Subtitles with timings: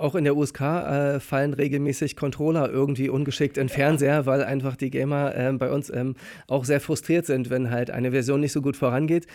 [0.00, 4.88] Auch in der USK äh, fallen regelmäßig Controller irgendwie ungeschickt in Fernseher, weil einfach die
[4.88, 6.14] Gamer äh, bei uns ähm,
[6.48, 9.26] auch sehr frustriert sind, wenn halt eine Version nicht so gut vorangeht.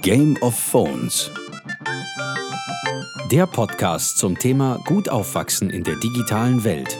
[0.00, 1.30] Game of Phones.
[3.30, 6.96] Der Podcast zum Thema Gut aufwachsen in der digitalen Welt.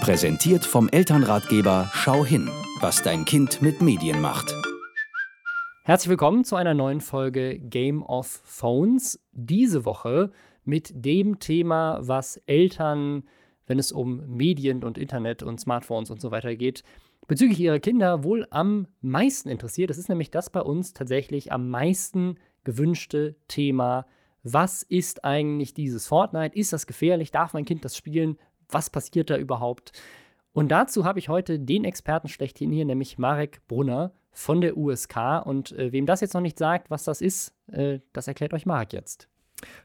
[0.00, 2.48] Präsentiert vom Elternratgeber Schau hin
[2.86, 4.54] was dein Kind mit Medien macht.
[5.82, 9.18] Herzlich willkommen zu einer neuen Folge Game of Phones.
[9.32, 10.30] Diese Woche
[10.64, 13.24] mit dem Thema, was Eltern,
[13.66, 16.84] wenn es um Medien und Internet und Smartphones und so weiter geht,
[17.26, 19.90] bezüglich ihrer Kinder wohl am meisten interessiert.
[19.90, 24.06] Das ist nämlich das bei uns tatsächlich am meisten gewünschte Thema.
[24.44, 26.56] Was ist eigentlich dieses Fortnite?
[26.56, 27.32] Ist das gefährlich?
[27.32, 28.38] Darf mein Kind das spielen?
[28.68, 29.90] Was passiert da überhaupt?
[30.56, 35.44] Und dazu habe ich heute den Experten schlechthin hier, nämlich Marek Brunner von der USK.
[35.44, 38.64] Und äh, wem das jetzt noch nicht sagt, was das ist, äh, das erklärt euch
[38.64, 39.28] Marek jetzt.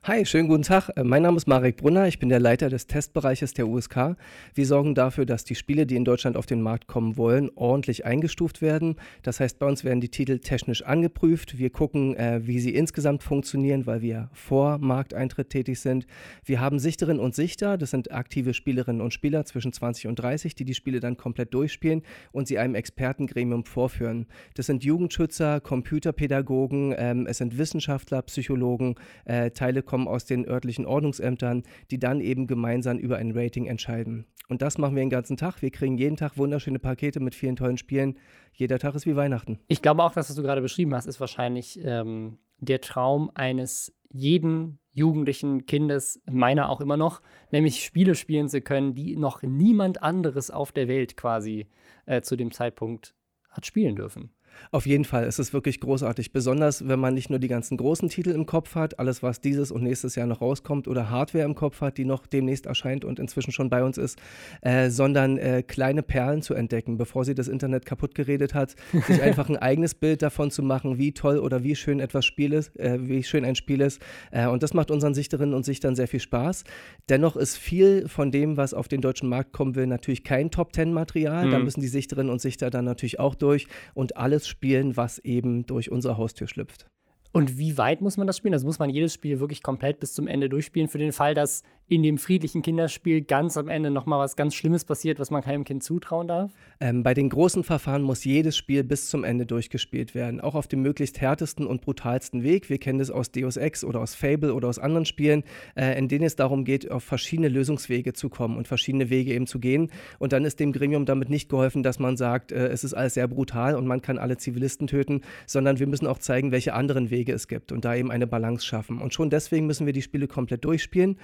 [0.04, 0.90] Hi, schönen guten Tag.
[0.98, 2.08] Äh, mein Name ist Marek Brunner.
[2.08, 4.18] Ich bin der Leiter des Testbereiches der USK.
[4.54, 8.04] Wir sorgen dafür, dass die Spiele, die in Deutschland auf den Markt kommen wollen, ordentlich
[8.04, 8.96] eingestuft werden.
[9.22, 11.58] Das heißt, bei uns werden die Titel technisch angeprüft.
[11.58, 16.06] Wir gucken, äh, wie sie insgesamt funktionieren, weil wir vor Markteintritt tätig sind.
[16.44, 17.78] Wir haben Sichterinnen und Sichter.
[17.78, 21.54] Das sind aktive Spielerinnen und Spieler zwischen 20 und 30, die die Spiele dann komplett
[21.54, 22.02] durchspielen
[22.34, 24.26] und sie einem Expertengremium vorführen.
[24.56, 30.88] Das sind Jugendschützer, Computerpädagogen, ähm, es sind Wissenschaftler, Psychologen, äh, Teile kommen aus den örtlichen
[30.88, 34.26] Ordnungsämtern, die dann eben gemeinsam über ein Rating entscheiden.
[34.50, 35.62] Und das machen wir den ganzen Tag.
[35.62, 38.18] Wir kriegen jeden Tag wunderschöne Pakete mit vielen tollen Spielen.
[38.54, 39.60] Jeder Tag ist wie Weihnachten.
[39.68, 43.94] Ich glaube auch, das, was du gerade beschrieben hast, ist wahrscheinlich ähm, der Traum eines
[44.10, 50.02] jeden jugendlichen Kindes, meiner auch immer noch, nämlich Spiele spielen zu können, die noch niemand
[50.02, 51.68] anderes auf der Welt quasi
[52.08, 53.14] äh, zu dem Zeitpunkt
[53.50, 54.32] hat spielen dürfen.
[54.72, 56.32] Auf jeden Fall, es ist wirklich großartig.
[56.32, 59.72] Besonders, wenn man nicht nur die ganzen großen Titel im Kopf hat, alles, was dieses
[59.72, 63.20] und nächstes Jahr noch rauskommt, oder Hardware im Kopf hat, die noch demnächst erscheint und
[63.20, 64.20] inzwischen schon bei uns ist,
[64.62, 68.76] äh, sondern äh, kleine Perlen zu entdecken, bevor sie das Internet kaputt geredet hat,
[69.08, 72.54] sich einfach ein eigenes Bild davon zu machen, wie toll oder wie schön etwas Spiel
[72.54, 74.02] ist, äh, wie schön ein Spiel ist.
[74.32, 76.64] Äh, und das macht unseren Sichterinnen und Sichtern sehr viel Spaß.
[77.10, 81.48] Dennoch ist viel von dem, was auf den deutschen Markt kommen will, natürlich kein Top-Ten-Material.
[81.48, 81.52] Mhm.
[81.52, 85.66] Da müssen die Sichterinnen und Sichter dann natürlich auch durch und alles spielen, was eben
[85.66, 86.90] durch unsere Haustür schlüpft.
[87.32, 88.54] Und wie weit muss man das spielen?
[88.54, 91.64] Also muss man jedes Spiel wirklich komplett bis zum Ende durchspielen, für den Fall, dass
[91.88, 95.66] in dem friedlichen Kinderspiel ganz am Ende nochmal was ganz Schlimmes passiert, was man keinem
[95.66, 96.52] Kind zutrauen darf?
[96.80, 100.68] Ähm, bei den großen Verfahren muss jedes Spiel bis zum Ende durchgespielt werden, auch auf
[100.68, 102.70] dem möglichst härtesten und brutalsten Weg.
[102.70, 105.44] Wir kennen das aus Deus Ex oder aus Fable oder aus anderen Spielen,
[105.76, 109.48] äh, in denen es darum geht, auf verschiedene Lösungswege zu kommen und verschiedene Wege eben
[109.48, 109.92] zu gehen.
[110.18, 113.16] Und dann ist dem Gremium damit nicht geholfen, dass man sagt, äh, es ist alles
[113.16, 117.10] sehr brutal und man kann alle Zivilisten töten, sondern wir müssen auch zeigen, welche anderen
[117.10, 119.00] Wege Wege es gibt und da eben eine Balance schaffen.
[119.00, 121.18] Und schon deswegen müssen wir die Spiele komplett durchspielen.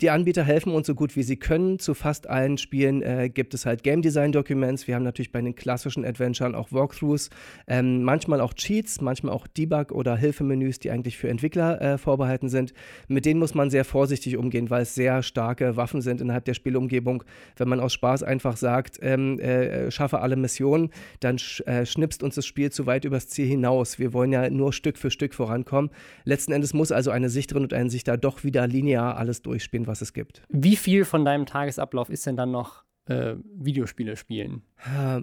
[0.00, 1.78] Die Anbieter helfen uns so gut wie sie können.
[1.78, 4.88] Zu fast allen Spielen äh, gibt es halt Game Design Documents.
[4.88, 7.28] Wir haben natürlich bei den klassischen Adventuren auch Walkthroughs,
[7.68, 12.48] ähm, manchmal auch Cheats, manchmal auch Debug- oder Hilfemenüs, die eigentlich für Entwickler äh, vorbehalten
[12.48, 12.72] sind.
[13.08, 16.54] Mit denen muss man sehr vorsichtig umgehen, weil es sehr starke Waffen sind innerhalb der
[16.54, 17.24] Spielumgebung.
[17.56, 22.22] Wenn man aus Spaß einfach sagt, ähm, äh, schaffe alle Missionen, dann sch äh, schnipst
[22.22, 23.98] uns das Spiel zu weit übers Ziel hinaus.
[23.98, 25.90] Wir wollen ja nur Stück für Stück vorankommen.
[26.24, 30.00] Letzten Endes muss also eine Sichterin und ein Sichter doch wieder linear alles durchspielen, was
[30.00, 30.42] es gibt.
[30.48, 34.62] Wie viel von deinem Tagesablauf ist denn dann noch äh, Videospiele spielen?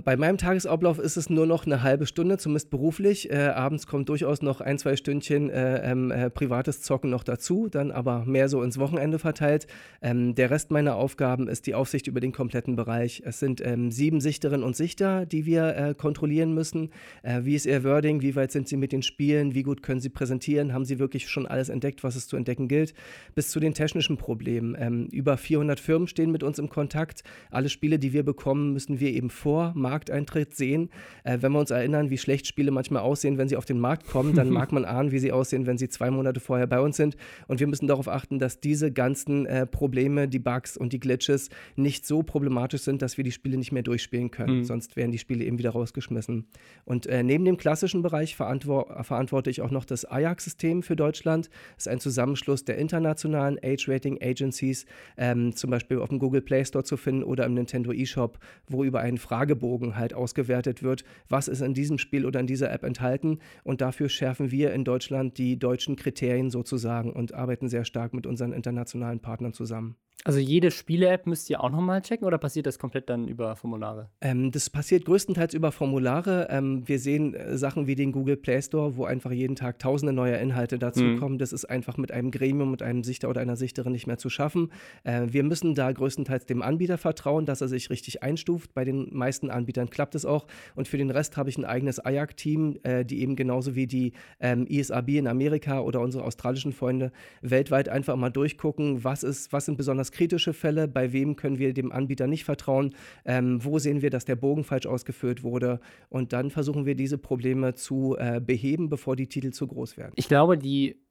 [0.05, 3.29] Bei meinem Tagesablauf ist es nur noch eine halbe Stunde, zumindest beruflich.
[3.29, 7.67] Äh, abends kommt durchaus noch ein, zwei Stündchen äh, ähm, äh, privates Zocken noch dazu,
[7.67, 9.67] dann aber mehr so ins Wochenende verteilt.
[10.01, 13.21] Ähm, der Rest meiner Aufgaben ist die Aufsicht über den kompletten Bereich.
[13.25, 16.91] Es sind ähm, sieben Sichterinnen und Sichter, die wir äh, kontrollieren müssen.
[17.21, 18.21] Äh, wie ist ihr Wording?
[18.21, 19.55] Wie weit sind sie mit den Spielen?
[19.55, 20.71] Wie gut können sie präsentieren?
[20.71, 22.93] Haben sie wirklich schon alles entdeckt, was es zu entdecken gilt?
[23.35, 24.77] Bis zu den technischen Problemen.
[24.79, 27.23] Ähm, über 400 Firmen stehen mit uns im Kontakt.
[27.51, 30.89] Alle Spiele, die wir bekommen, müssen wir eben vor Markteintritt sehen.
[31.23, 34.07] Äh, wenn wir uns erinnern, wie schlecht Spiele manchmal aussehen, wenn sie auf den Markt
[34.07, 36.97] kommen, dann mag man ahnen, wie sie aussehen, wenn sie zwei Monate vorher bei uns
[36.97, 37.15] sind.
[37.47, 41.49] Und wir müssen darauf achten, dass diese ganzen äh, Probleme, die Bugs und die Glitches
[41.75, 44.59] nicht so problematisch sind, dass wir die Spiele nicht mehr durchspielen können.
[44.59, 44.63] Mhm.
[44.63, 46.45] Sonst werden die Spiele eben wieder rausgeschmissen.
[46.85, 51.49] Und äh, neben dem klassischen Bereich verantwort verantworte ich auch noch das Ajax-System für Deutschland.
[51.75, 54.85] Das ist ein Zusammenschluss der internationalen Age-Rating-Agencies,
[55.17, 58.83] ähm, zum Beispiel auf dem Google Play Store zu finden oder im Nintendo eShop, wo
[58.83, 62.71] über einen Frage Fragebogen halt ausgewertet wird, was ist in diesem Spiel oder in dieser
[62.71, 63.39] App enthalten.
[63.63, 68.27] Und dafür schärfen wir in Deutschland die deutschen Kriterien sozusagen und arbeiten sehr stark mit
[68.27, 69.95] unseren internationalen Partnern zusammen.
[70.25, 74.09] Also jede Spiele-App müsst ihr auch nochmal checken oder passiert das komplett dann über Formulare?
[74.19, 76.47] Ähm, das passiert größtenteils über Formulare.
[76.49, 80.11] Ähm, wir sehen äh, Sachen wie den Google Play Store, wo einfach jeden Tag tausende
[80.11, 81.35] neue Inhalte dazukommen.
[81.35, 81.39] Mhm.
[81.39, 84.29] Das ist einfach mit einem Gremium, mit einem Sichter oder einer Sichterin nicht mehr zu
[84.29, 84.73] schaffen.
[85.05, 88.73] Äh, wir müssen da größtenteils dem Anbieter vertrauen, dass er sich richtig einstuft.
[88.73, 90.47] Bei den meisten Anbietern klappt es auch.
[90.75, 94.11] Und für den Rest habe ich ein eigenes IAC-Team, äh, die eben genauso wie die
[94.41, 99.65] ähm, ISAB in Amerika oder unsere australischen Freunde weltweit einfach mal durchgucken, was ist, was
[99.65, 102.95] sind besonders besonders kritische Fälle, bei wem können wir dem Anbieter nicht vertrauen,
[103.25, 105.79] ähm, wo sehen wir, dass der Bogen falsch ausgeführt wurde
[106.09, 110.13] und dann versuchen wir diese Probleme zu äh, beheben, bevor die Titel zu groß werden.
[110.15, 111.01] Ich glaube, die,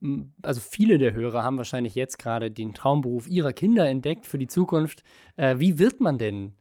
[0.42, 4.48] also viele der Hörer haben wahrscheinlich jetzt gerade den Traumberuf ihrer Kinder entdeckt für die
[4.48, 5.02] Zukunft.
[5.36, 6.52] Äh, wie wird man denn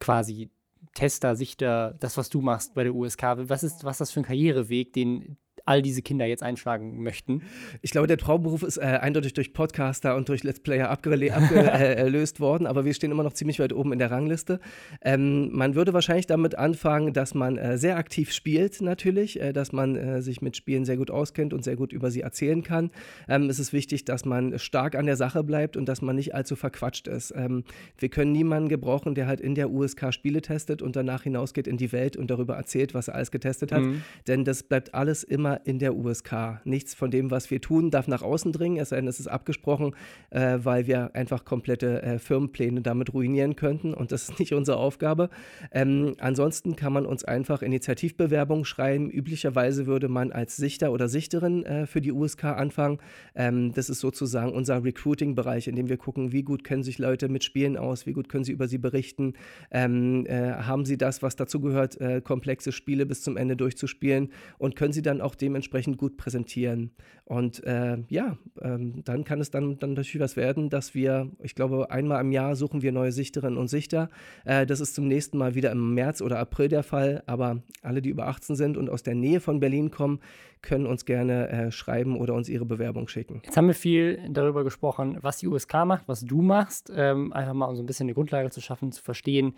[0.00, 0.50] quasi
[0.94, 3.22] Tester, Sichter, das, was du machst bei der USK?
[3.48, 7.42] Was ist, was ist das für ein Karriereweg, den all diese Kinder jetzt einschlagen möchten.
[7.80, 12.66] Ich glaube, der Traumberuf ist äh, eindeutig durch Podcaster und durch Let's Player abgelöst worden,
[12.66, 14.60] aber wir stehen immer noch ziemlich weit oben in der Rangliste.
[15.02, 19.72] Ähm, man würde wahrscheinlich damit anfangen, dass man äh, sehr aktiv spielt, natürlich, äh, dass
[19.72, 22.90] man äh, sich mit Spielen sehr gut auskennt und sehr gut über sie erzählen kann.
[23.28, 26.34] Ähm, es ist wichtig, dass man stark an der Sache bleibt und dass man nicht
[26.34, 27.32] allzu verquatscht ist.
[27.36, 27.64] Ähm,
[27.98, 31.76] wir können niemanden gebrauchen, der halt in der USK Spiele testet und danach hinausgeht in
[31.76, 34.02] die Welt und darüber erzählt, was er alles getestet hat, mhm.
[34.26, 36.60] denn das bleibt alles immer in der USK.
[36.64, 39.28] Nichts von dem, was wir tun, darf nach außen dringen, es sei denn, es ist
[39.28, 39.94] abgesprochen,
[40.30, 44.76] äh, weil wir einfach komplette äh, Firmenpläne damit ruinieren könnten und das ist nicht unsere
[44.76, 45.30] Aufgabe.
[45.70, 49.10] Ähm, ansonsten kann man uns einfach Initiativbewerbungen schreiben.
[49.10, 52.98] Üblicherweise würde man als Sichter oder Sichterin äh, für die USK anfangen.
[53.34, 57.28] Ähm, das ist sozusagen unser Recruiting-Bereich, in dem wir gucken, wie gut kennen sich Leute
[57.28, 59.34] mit Spielen aus, wie gut können sie über sie berichten,
[59.70, 64.30] ähm, äh, haben sie das, was dazu gehört, äh, komplexe Spiele bis zum Ende durchzuspielen
[64.58, 66.92] und können sie dann auch dementsprechend gut präsentieren.
[67.24, 71.54] Und äh, ja, ähm, dann kann es dann, dann natürlich was werden, dass wir, ich
[71.54, 74.08] glaube, einmal im Jahr suchen wir neue Sichterinnen und Sichter.
[74.44, 77.22] Äh, das ist zum nächsten Mal wieder im März oder April der Fall.
[77.26, 80.20] Aber alle, die über 18 sind und aus der Nähe von Berlin kommen,
[80.62, 83.42] können uns gerne äh, schreiben oder uns ihre Bewerbung schicken.
[83.44, 86.92] Jetzt haben wir viel darüber gesprochen, was die USK macht, was du machst.
[86.94, 89.54] Ähm, einfach mal um so ein bisschen eine Grundlage zu schaffen, zu verstehen,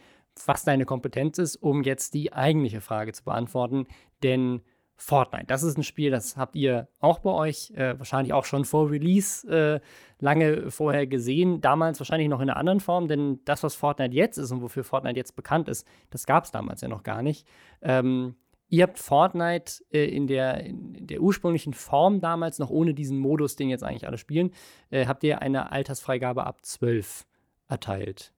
[0.46, 3.86] was deine Kompetenz ist, um jetzt die eigentliche Frage zu beantworten.
[4.22, 4.62] Denn
[4.96, 5.46] Fortnite.
[5.46, 8.90] Das ist ein Spiel, das habt ihr auch bei euch äh, wahrscheinlich auch schon vor
[8.90, 9.80] Release äh,
[10.20, 11.60] lange vorher gesehen.
[11.60, 14.84] Damals wahrscheinlich noch in einer anderen Form, denn das, was Fortnite jetzt ist und wofür
[14.84, 17.46] Fortnite jetzt bekannt ist, das gab es damals ja noch gar nicht.
[17.82, 18.36] Ähm,
[18.68, 23.56] ihr habt Fortnite äh, in, der, in der ursprünglichen Form damals, noch ohne diesen Modus,
[23.56, 24.52] den jetzt eigentlich alle spielen,
[24.90, 27.26] äh, habt ihr eine Altersfreigabe ab 12
[27.68, 28.33] erteilt.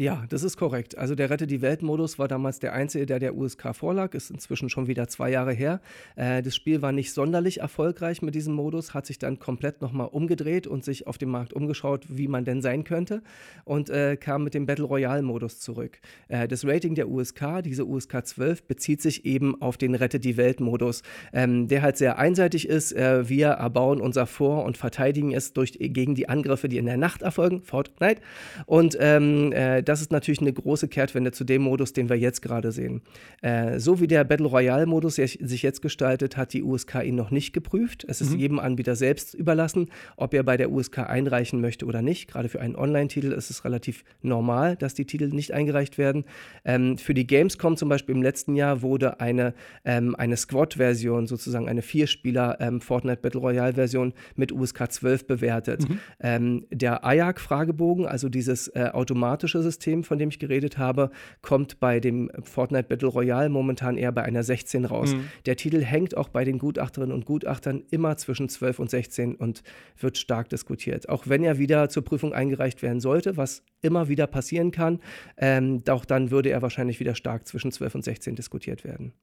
[0.00, 0.96] Ja, das ist korrekt.
[0.96, 4.70] Also der Rette die Welt-Modus war damals der einzige, der der USK vorlag, ist inzwischen
[4.70, 5.82] schon wieder zwei Jahre her.
[6.16, 10.08] Äh, das Spiel war nicht sonderlich erfolgreich mit diesem Modus, hat sich dann komplett nochmal
[10.10, 13.22] umgedreht und sich auf dem Markt umgeschaut, wie man denn sein könnte
[13.66, 15.98] und äh, kam mit dem Battle Royale-Modus zurück.
[16.28, 20.38] Äh, das Rating der USK, diese USK 12, bezieht sich eben auf den Rette die
[20.38, 21.02] Welt-Modus,
[21.34, 22.92] ähm, der halt sehr einseitig ist.
[22.92, 26.96] Äh, wir erbauen unser Vor- und verteidigen es durch, gegen die Angriffe, die in der
[26.96, 28.22] Nacht erfolgen, Fortnite.
[28.64, 32.42] Und ähm, äh, das ist natürlich eine große Kehrtwende zu dem Modus, den wir jetzt
[32.42, 33.02] gerade sehen.
[33.42, 37.52] Äh, so wie der Battle Royale-Modus sich jetzt gestaltet, hat die USK ihn noch nicht
[37.52, 38.04] geprüft.
[38.06, 38.38] Es ist mhm.
[38.38, 42.30] jedem Anbieter selbst überlassen, ob er bei der USK einreichen möchte oder nicht.
[42.30, 46.24] Gerade für einen Online-Titel ist es relativ normal, dass die Titel nicht eingereicht werden.
[46.64, 49.54] Ähm, für die Gamescom zum Beispiel im letzten Jahr wurde eine,
[49.84, 55.88] ähm, eine Squad-Version, sozusagen eine Vierspieler ähm, Fortnite Battle Royale-Version mit USK 12 bewertet.
[55.88, 55.98] Mhm.
[56.20, 61.10] Ähm, der IAC-Fragebogen, also dieses äh, automatische System, System, von dem ich geredet habe,
[61.40, 65.14] kommt bei dem Fortnite Battle Royale momentan eher bei einer 16 raus.
[65.14, 65.30] Mhm.
[65.46, 69.62] Der Titel hängt auch bei den Gutachterinnen und Gutachtern immer zwischen 12 und 16 und
[69.98, 71.08] wird stark diskutiert.
[71.08, 75.00] Auch wenn er wieder zur Prüfung eingereicht werden sollte, was immer wieder passieren kann,
[75.38, 79.14] ähm, auch dann würde er wahrscheinlich wieder stark zwischen 12 und 16 diskutiert werden.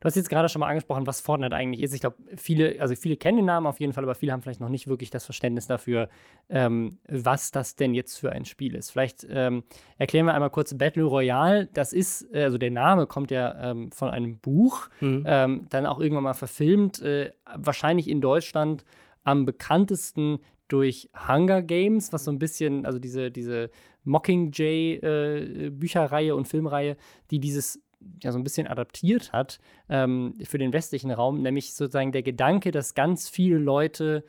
[0.00, 1.94] Du hast jetzt gerade schon mal angesprochen, was Fortnite eigentlich ist.
[1.94, 4.60] Ich glaube, viele, also viele kennen den Namen auf jeden Fall, aber viele haben vielleicht
[4.60, 6.08] noch nicht wirklich das Verständnis dafür,
[6.48, 8.90] ähm, was das denn jetzt für ein Spiel ist.
[8.90, 9.64] Vielleicht ähm,
[10.04, 11.66] erklären wir einmal kurz Battle Royale.
[11.72, 15.24] Das ist, äh, also der Name kommt ja ähm, von einem Buch, mhm.
[15.26, 18.84] Ähm, dann auch irgendwann mal verfilmt, äh, wahrscheinlich in Deutschland
[19.22, 23.70] am bekanntesten durch Hunger Games, was so ein bisschen, also diese, diese
[24.04, 26.98] Mockingjay-Bücherreihe äh, und Filmreihe,
[27.30, 27.82] die dieses
[28.22, 29.58] ja so ein bisschen adaptiert hat
[29.88, 34.26] ähm, für den westlichen Raum, nämlich sozusagen der Gedanke, dass ganz viele Leute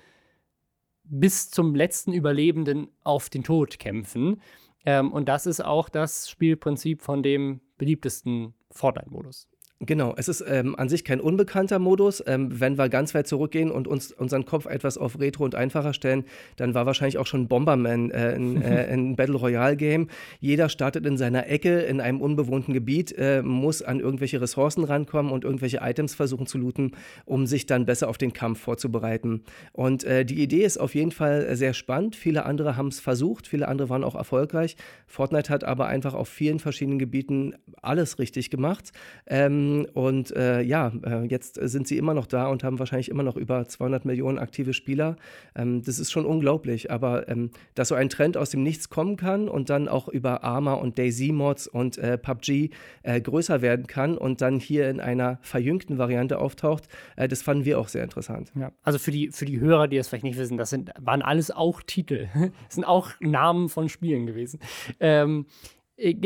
[1.03, 4.39] bis zum letzten Überlebenden auf den Tod kämpfen.
[4.85, 9.47] Ähm, und das ist auch das Spielprinzip von dem beliebtesten Fortnite-Modus.
[9.85, 12.23] Genau, es ist ähm, an sich kein unbekannter Modus.
[12.25, 15.93] Ähm, wenn wir ganz weit zurückgehen und uns unseren Kopf etwas auf Retro und einfacher
[15.93, 16.23] stellen,
[16.55, 20.07] dann war wahrscheinlich auch schon Bomberman äh, ein, äh, ein Battle Royale Game.
[20.39, 25.31] Jeder startet in seiner Ecke in einem unbewohnten Gebiet, äh, muss an irgendwelche Ressourcen rankommen
[25.31, 26.93] und irgendwelche Items versuchen zu looten,
[27.25, 29.43] um sich dann besser auf den Kampf vorzubereiten.
[29.73, 32.15] Und äh, die Idee ist auf jeden Fall sehr spannend.
[32.15, 34.77] Viele andere haben es versucht, viele andere waren auch erfolgreich.
[35.05, 38.91] Fortnite hat aber einfach auf vielen verschiedenen Gebieten alles richtig gemacht.
[39.27, 43.23] Ähm, und äh, ja, äh, jetzt sind sie immer noch da und haben wahrscheinlich immer
[43.23, 45.17] noch über 200 Millionen aktive Spieler.
[45.55, 46.91] Ähm, das ist schon unglaublich.
[46.91, 50.43] Aber ähm, dass so ein Trend aus dem Nichts kommen kann und dann auch über
[50.43, 52.69] Arma und Daisy-Mods und äh, PUBG
[53.03, 57.65] äh, größer werden kann und dann hier in einer verjüngten Variante auftaucht, äh, das fanden
[57.65, 58.51] wir auch sehr interessant.
[58.55, 61.21] Ja, also für die, für die Hörer, die das vielleicht nicht wissen, das sind, waren
[61.21, 62.27] alles auch Titel.
[62.65, 64.59] das sind auch Namen von Spielen gewesen.
[64.99, 65.74] Ähm, äh,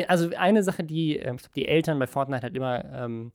[0.07, 3.31] also eine Sache, die äh, die Eltern bei Fortnite halt immer ähm,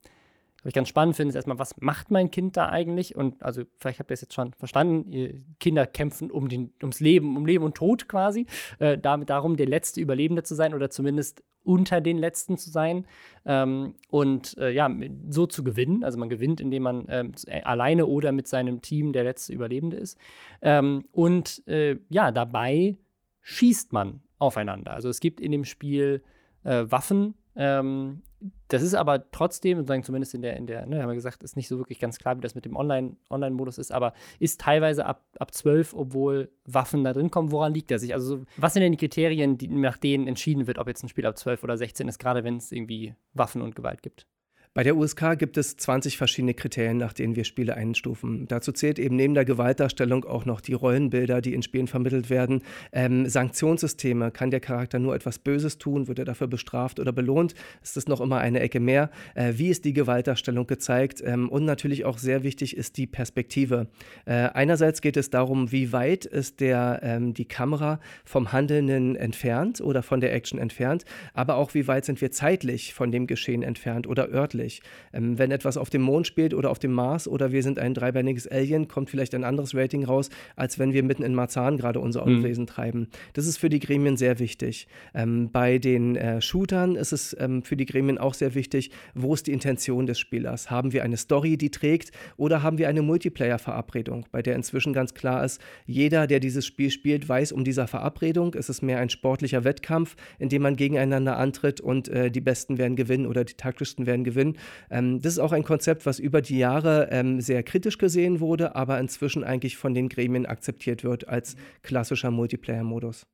[0.65, 3.15] ich ganz spannend finde, ist erstmal, was macht mein Kind da eigentlich?
[3.15, 7.37] Und also, vielleicht habt ihr es jetzt schon verstanden, Kinder kämpfen um den, ums Leben,
[7.37, 8.47] um Leben und Tod quasi.
[8.79, 13.05] Äh, damit darum, der letzte Überlebende zu sein oder zumindest unter den Letzten zu sein
[13.45, 14.89] ähm, und äh, ja,
[15.29, 16.03] so zu gewinnen.
[16.03, 19.97] Also man gewinnt, indem man ähm, äh, alleine oder mit seinem Team der letzte Überlebende
[19.97, 20.17] ist.
[20.61, 22.97] Ähm, und äh, ja, dabei
[23.41, 24.91] schießt man aufeinander.
[24.91, 26.23] Also es gibt in dem Spiel
[26.63, 27.35] äh, Waffen.
[27.55, 28.21] Ähm,
[28.67, 31.55] das ist aber trotzdem, sozusagen zumindest in der, in der, ne, haben wir gesagt, ist
[31.55, 35.05] nicht so wirklich ganz klar, wie das mit dem Online, Online-Modus ist, aber ist teilweise
[35.05, 37.51] ab, ab 12, obwohl Waffen da drin kommen.
[37.51, 38.13] Woran liegt das sich?
[38.13, 41.25] Also, was sind denn die Kriterien, die, nach denen entschieden wird, ob jetzt ein Spiel
[41.25, 44.27] ab 12 oder 16 ist, gerade wenn es irgendwie Waffen und Gewalt gibt?
[44.75, 48.45] Bei der USK gibt es 20 verschiedene Kriterien, nach denen wir Spiele einstufen.
[48.49, 52.61] Dazu zählt eben neben der Gewaltdarstellung auch noch die Rollenbilder, die in Spielen vermittelt werden.
[52.91, 54.31] Ähm, Sanktionssysteme.
[54.31, 56.09] Kann der Charakter nur etwas Böses tun?
[56.09, 57.55] Wird er dafür bestraft oder belohnt?
[57.81, 59.11] Ist das noch immer eine Ecke mehr?
[59.33, 61.23] Äh, wie ist die Gewaltdarstellung gezeigt?
[61.25, 63.87] Ähm, und natürlich auch sehr wichtig ist die Perspektive.
[64.25, 69.79] Äh, einerseits geht es darum, wie weit ist der, ähm, die Kamera vom Handelnden entfernt
[69.79, 73.63] oder von der Action entfernt, aber auch wie weit sind wir zeitlich von dem Geschehen
[73.63, 74.81] entfernt oder örtlich ähnlich.
[75.13, 77.93] Ähm, wenn etwas auf dem Mond spielt oder auf dem Mars oder wir sind ein
[77.93, 81.99] dreibeiniges Alien, kommt vielleicht ein anderes Rating raus, als wenn wir mitten in Marzahn gerade
[81.99, 82.37] unser mhm.
[82.37, 82.67] Unwesen mhm.
[82.67, 83.07] treiben.
[83.33, 84.87] Das ist für die Gremien sehr wichtig.
[85.13, 89.33] Ähm, bei den äh, Shootern ist es ähm, für die Gremien auch sehr wichtig, wo
[89.33, 90.69] ist die Intention des Spielers?
[90.69, 95.13] Haben wir eine Story, die trägt oder haben wir eine Multiplayer-Verabredung, bei der inzwischen ganz
[95.13, 98.53] klar ist, jeder, der dieses Spiel spielt, weiß um dieser Verabredung.
[98.55, 102.77] Es ist mehr ein sportlicher Wettkampf, in dem man gegeneinander antritt und äh, die Besten
[102.77, 104.54] werden gewinnen oder die taktischsten werden gewinnen.
[104.89, 108.75] Ähm, das ist auch ein Konzept, was über die Jahre ähm, sehr kritisch gesehen wurde,
[108.75, 113.25] aber inzwischen eigentlich von den Gremien akzeptiert wird als klassischer Multiplayer-Modus.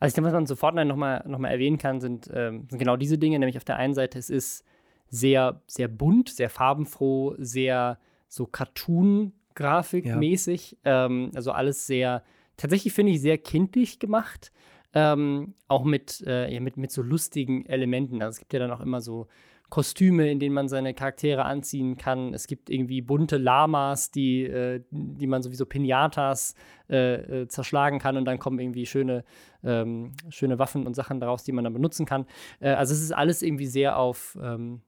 [0.00, 2.96] Also ich denke, was man Fortnite nochmal noch mal erwähnen kann, sind, ähm, sind genau
[2.96, 4.64] diese Dinge, nämlich auf der einen Seite, es ist
[5.08, 11.06] sehr, sehr bunt, sehr farbenfroh, sehr so Cartoon-Grafikmäßig, ja.
[11.06, 12.22] ähm, also alles sehr,
[12.56, 14.52] tatsächlich finde ich sehr kindlich gemacht,
[14.94, 18.20] ähm, auch mit, äh, ja, mit, mit so lustigen Elementen.
[18.22, 19.28] Also es gibt ja dann auch immer so
[19.68, 22.34] Kostüme, in denen man seine Charaktere anziehen kann.
[22.34, 26.54] Es gibt irgendwie bunte Lamas, die, äh, die man sowieso Pinatas
[26.88, 29.24] äh, äh, zerschlagen kann und dann kommen irgendwie schöne,
[29.64, 32.26] ähm, schöne Waffen und Sachen daraus, die man dann benutzen kann.
[32.60, 34.82] Äh, also es ist alles irgendwie sehr auf ähm,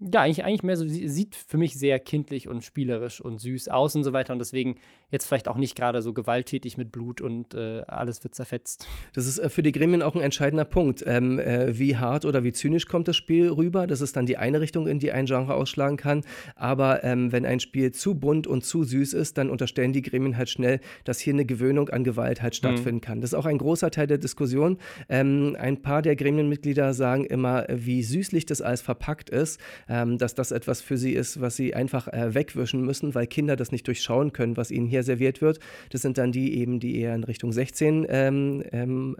[0.00, 3.96] ja, eigentlich, eigentlich mehr so, sieht für mich sehr kindlich und spielerisch und süß aus
[3.96, 4.32] und so weiter.
[4.32, 4.76] Und deswegen
[5.10, 8.86] jetzt vielleicht auch nicht gerade so gewalttätig mit Blut und äh, alles wird zerfetzt.
[9.14, 11.02] Das ist äh, für die Gremien auch ein entscheidender Punkt.
[11.04, 13.88] Ähm, äh, wie hart oder wie zynisch kommt das Spiel rüber?
[13.88, 16.22] Das ist dann die eine Richtung, in die ein Genre ausschlagen kann.
[16.54, 20.36] Aber ähm, wenn ein Spiel zu bunt und zu süß ist, dann unterstellen die Gremien
[20.36, 22.58] halt schnell, dass hier eine Gewöhnung an Gewalt halt mhm.
[22.58, 23.00] stattfinden mhm.
[23.00, 23.20] kann.
[23.20, 24.78] Das ist auch ein großer Teil der Diskussion.
[25.08, 30.34] Ähm, ein paar der Gremienmitglieder sagen immer, wie süßlich das alles verpackt ist ähm, dass
[30.34, 33.86] das etwas für sie ist, was sie einfach äh, wegwischen müssen, weil Kinder das nicht
[33.86, 35.58] durchschauen können, was ihnen hier serviert wird.
[35.90, 39.16] Das sind dann die eben, die eher in Richtung 16 ähm, ähm,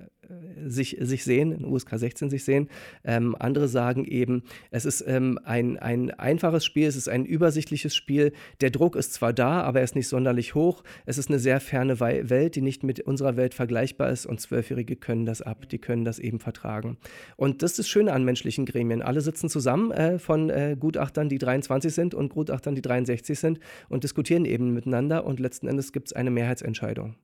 [0.67, 2.69] sich, sich sehen, in USK 16 sich sehen.
[3.05, 7.95] Ähm, andere sagen eben, es ist ähm, ein, ein einfaches Spiel, es ist ein übersichtliches
[7.95, 8.33] Spiel.
[8.61, 10.83] Der Druck ist zwar da, aber er ist nicht sonderlich hoch.
[11.07, 14.97] Es ist eine sehr ferne Welt, die nicht mit unserer Welt vergleichbar ist und Zwölfjährige
[14.97, 16.99] können das ab, die können das eben vertragen.
[17.37, 19.03] Und das ist das Schöne an menschlichen Gremien.
[19.03, 23.61] Alle sitzen zusammen äh, von äh, Gutachtern, die 23 sind und Gutachtern, die 63 sind
[23.89, 27.17] und diskutieren eben miteinander und letzten Endes gibt es eine Mehrheitsentscheidung.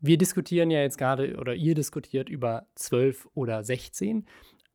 [0.00, 4.26] Wir diskutieren ja jetzt gerade oder ihr diskutiert über 12 oder 16,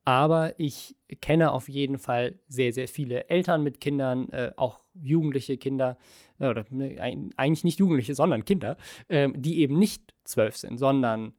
[0.04, 5.56] aber ich kenne auf jeden Fall sehr, sehr viele Eltern mit Kindern, äh, auch jugendliche
[5.56, 5.98] Kinder,
[6.38, 6.96] äh, oder ne,
[7.36, 8.76] eigentlich nicht Jugendliche, sondern Kinder,
[9.08, 11.32] äh, die eben nicht 12 sind, sondern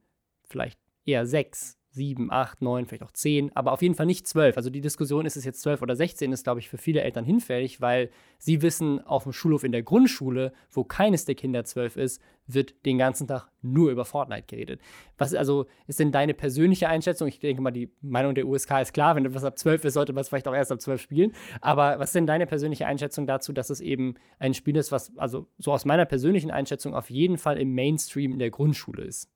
[0.44, 4.56] vielleicht eher 6 sieben, acht, neun, vielleicht auch zehn, aber auf jeden Fall nicht zwölf.
[4.56, 7.24] Also die Diskussion, ist es jetzt zwölf oder sechzehn, ist, glaube ich, für viele Eltern
[7.24, 11.96] hinfällig, weil sie wissen, auf dem Schulhof in der Grundschule, wo keines der Kinder zwölf
[11.96, 14.80] ist, wird den ganzen Tag nur über Fortnite geredet.
[15.18, 17.28] Was also ist denn deine persönliche Einschätzung?
[17.28, 20.12] Ich denke mal, die Meinung der USK ist klar, wenn etwas ab zwölf ist, sollte
[20.12, 21.32] man es vielleicht auch erst ab zwölf spielen.
[21.60, 25.16] Aber was ist denn deine persönliche Einschätzung dazu, dass es eben ein Spiel ist, was
[25.18, 29.30] also so aus meiner persönlichen Einschätzung auf jeden Fall im Mainstream in der Grundschule ist?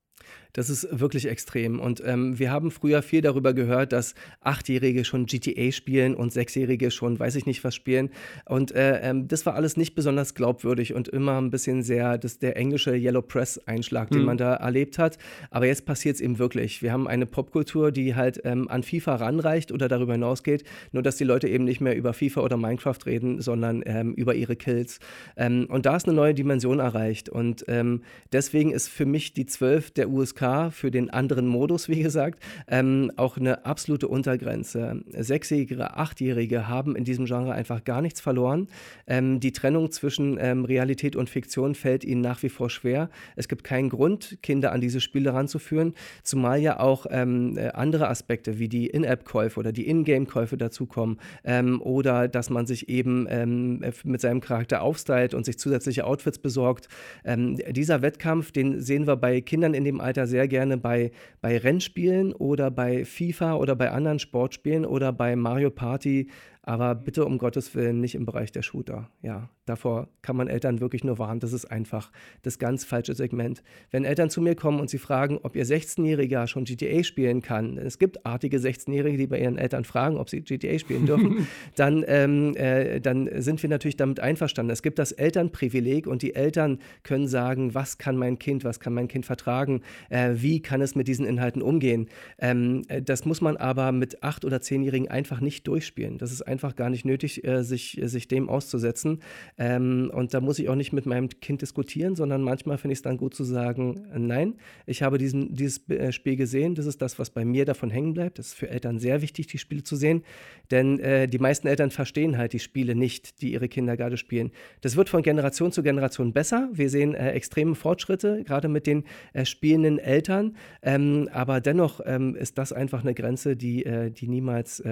[0.53, 1.81] Das ist wirklich extrem.
[1.81, 6.91] Und ähm, wir haben früher viel darüber gehört, dass Achtjährige schon GTA spielen und Sechsjährige
[6.91, 8.11] schon weiß ich nicht was spielen.
[8.45, 12.39] Und äh, ähm, das war alles nicht besonders glaubwürdig und immer ein bisschen sehr, das
[12.39, 14.27] der englische Yellow Press-Einschlag, den mhm.
[14.27, 15.17] man da erlebt hat.
[15.51, 16.83] Aber jetzt passiert es eben wirklich.
[16.83, 21.17] Wir haben eine Popkultur, die halt ähm, an FIFA ranreicht oder darüber hinausgeht, nur dass
[21.17, 24.99] die Leute eben nicht mehr über FIFA oder Minecraft reden, sondern ähm, über ihre Kills.
[25.37, 27.31] Ähm, und da ist eine neue Dimension erreicht.
[27.31, 32.03] Und ähm, deswegen ist für mich die 12 der USK für den anderen Modus, wie
[32.03, 35.03] gesagt, ähm, auch eine absolute Untergrenze.
[35.17, 38.69] Sechsjährige, Achtjährige haben in diesem Genre einfach gar nichts verloren.
[39.07, 43.09] Ähm, die Trennung zwischen ähm, Realität und Fiktion fällt ihnen nach wie vor schwer.
[43.37, 45.95] Es gibt keinen Grund, Kinder an diese Spiele ranzuführen,
[46.25, 51.81] zumal ja auch ähm, äh, andere Aspekte wie die In-App-Käufe oder die In-Game-Käufe dazukommen ähm,
[51.81, 56.89] oder dass man sich eben ähm, mit seinem Charakter aufstylt und sich zusätzliche Outfits besorgt.
[57.25, 62.33] dieser Wettkampf, den sehen wir bei Kindern in dem Alter sehr gerne bei, bei Rennspielen
[62.33, 66.29] oder bei FIFA oder bei anderen Sportspielen oder bei Mario Party
[66.63, 69.11] aber bitte um Gottes Willen nicht im Bereich der Shooter.
[69.21, 71.41] Ja, davor kann man Eltern wirklich nur warnen.
[71.41, 73.65] Das ist einfach das ganz falsche Segment.
[73.91, 77.79] Wenn Eltern zu mir kommen und sie fragen, ob ihr 16-Jähriger schon GTA spielen kann,
[77.79, 82.05] es gibt artige 16-Jährige, die bei ihren Eltern fragen, ob sie GTA spielen dürfen, dann,
[82.07, 84.71] ähm, äh, dann sind wir natürlich damit einverstanden.
[84.71, 88.95] Es gibt das Elternprivileg und die Eltern können sagen, was kann mein Kind, was kann
[88.95, 92.09] mein Kind vertragen, äh, wie kann es mit diesen Inhalten umgehen.
[92.39, 96.19] Ähm, äh, das muss man aber mit 8- oder 10-Jährigen einfach nicht durchspielen.
[96.19, 99.21] Das ist einfach gar nicht nötig, äh, sich, äh, sich dem auszusetzen.
[99.59, 102.99] Ähm, und da muss ich auch nicht mit meinem Kind diskutieren, sondern manchmal finde ich
[102.99, 104.55] es dann gut zu sagen, äh, nein,
[104.87, 108.15] ich habe diesen, dieses äh, Spiel gesehen, das ist das, was bei mir davon hängen
[108.15, 108.39] bleibt.
[108.39, 110.23] Das ist für Eltern sehr wichtig, die Spiele zu sehen,
[110.71, 114.53] denn äh, die meisten Eltern verstehen halt die Spiele nicht, die ihre Kinder gerade spielen.
[114.83, 116.69] Das wird von Generation zu Generation besser.
[116.73, 119.05] Wir sehen äh, extreme Fortschritte, gerade mit den
[119.45, 120.57] spielenden Eltern.
[120.83, 124.83] Ähm, aber dennoch ähm, ist das einfach eine Grenze, die, die niemals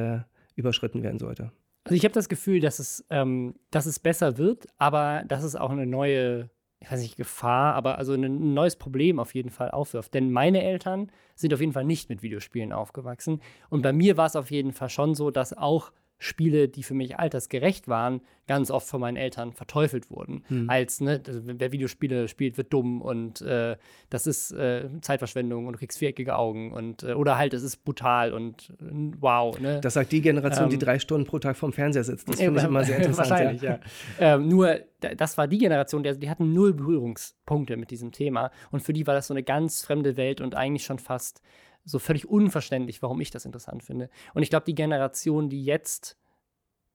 [0.61, 1.53] überschritten werden sollte.
[1.85, 5.57] Also ich habe das Gefühl, dass es, ähm, dass es besser wird, aber dass es
[5.57, 9.71] auch eine neue, ich weiß nicht, Gefahr, aber also ein neues Problem auf jeden Fall
[9.71, 10.15] aufwirft.
[10.15, 13.41] Denn meine Eltern sind auf jeden Fall nicht mit Videospielen aufgewachsen.
[13.71, 15.93] Und bei mir war es auf jeden Fall schon so, dass auch
[16.23, 20.45] Spiele, die für mich altersgerecht waren, ganz oft von meinen Eltern verteufelt wurden.
[20.51, 20.69] Mhm.
[20.69, 23.77] Als, ne, wer Videospiele spielt, wird dumm und äh,
[24.11, 27.85] das ist äh, Zeitverschwendung und du kriegst viereckige Augen und äh, oder halt, es ist
[27.85, 28.71] brutal und
[29.19, 29.59] wow.
[29.59, 29.81] Ne?
[29.81, 32.29] Das sagt die Generation, ähm, die drei Stunden pro Tag vorm Fernseher sitzt.
[32.29, 33.31] Das finde ich immer sehr interessant.
[33.31, 33.79] Wahrscheinlich, ja.
[34.19, 34.35] ja.
[34.35, 34.81] ähm, nur,
[35.17, 39.07] das war die Generation, die, die hatten null Berührungspunkte mit diesem Thema und für die
[39.07, 41.41] war das so eine ganz fremde Welt und eigentlich schon fast
[41.85, 44.11] so völlig unverständlich, warum ich das interessant finde.
[44.35, 46.19] Und ich glaube, die Generation, die jetzt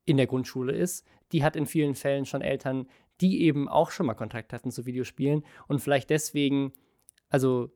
[0.04, 2.88] in der Grundschule ist, die hat in vielen Fällen schon Eltern,
[3.20, 6.72] die eben auch schon mal Kontakt hatten zu Videospielen und vielleicht deswegen,
[7.28, 7.75] also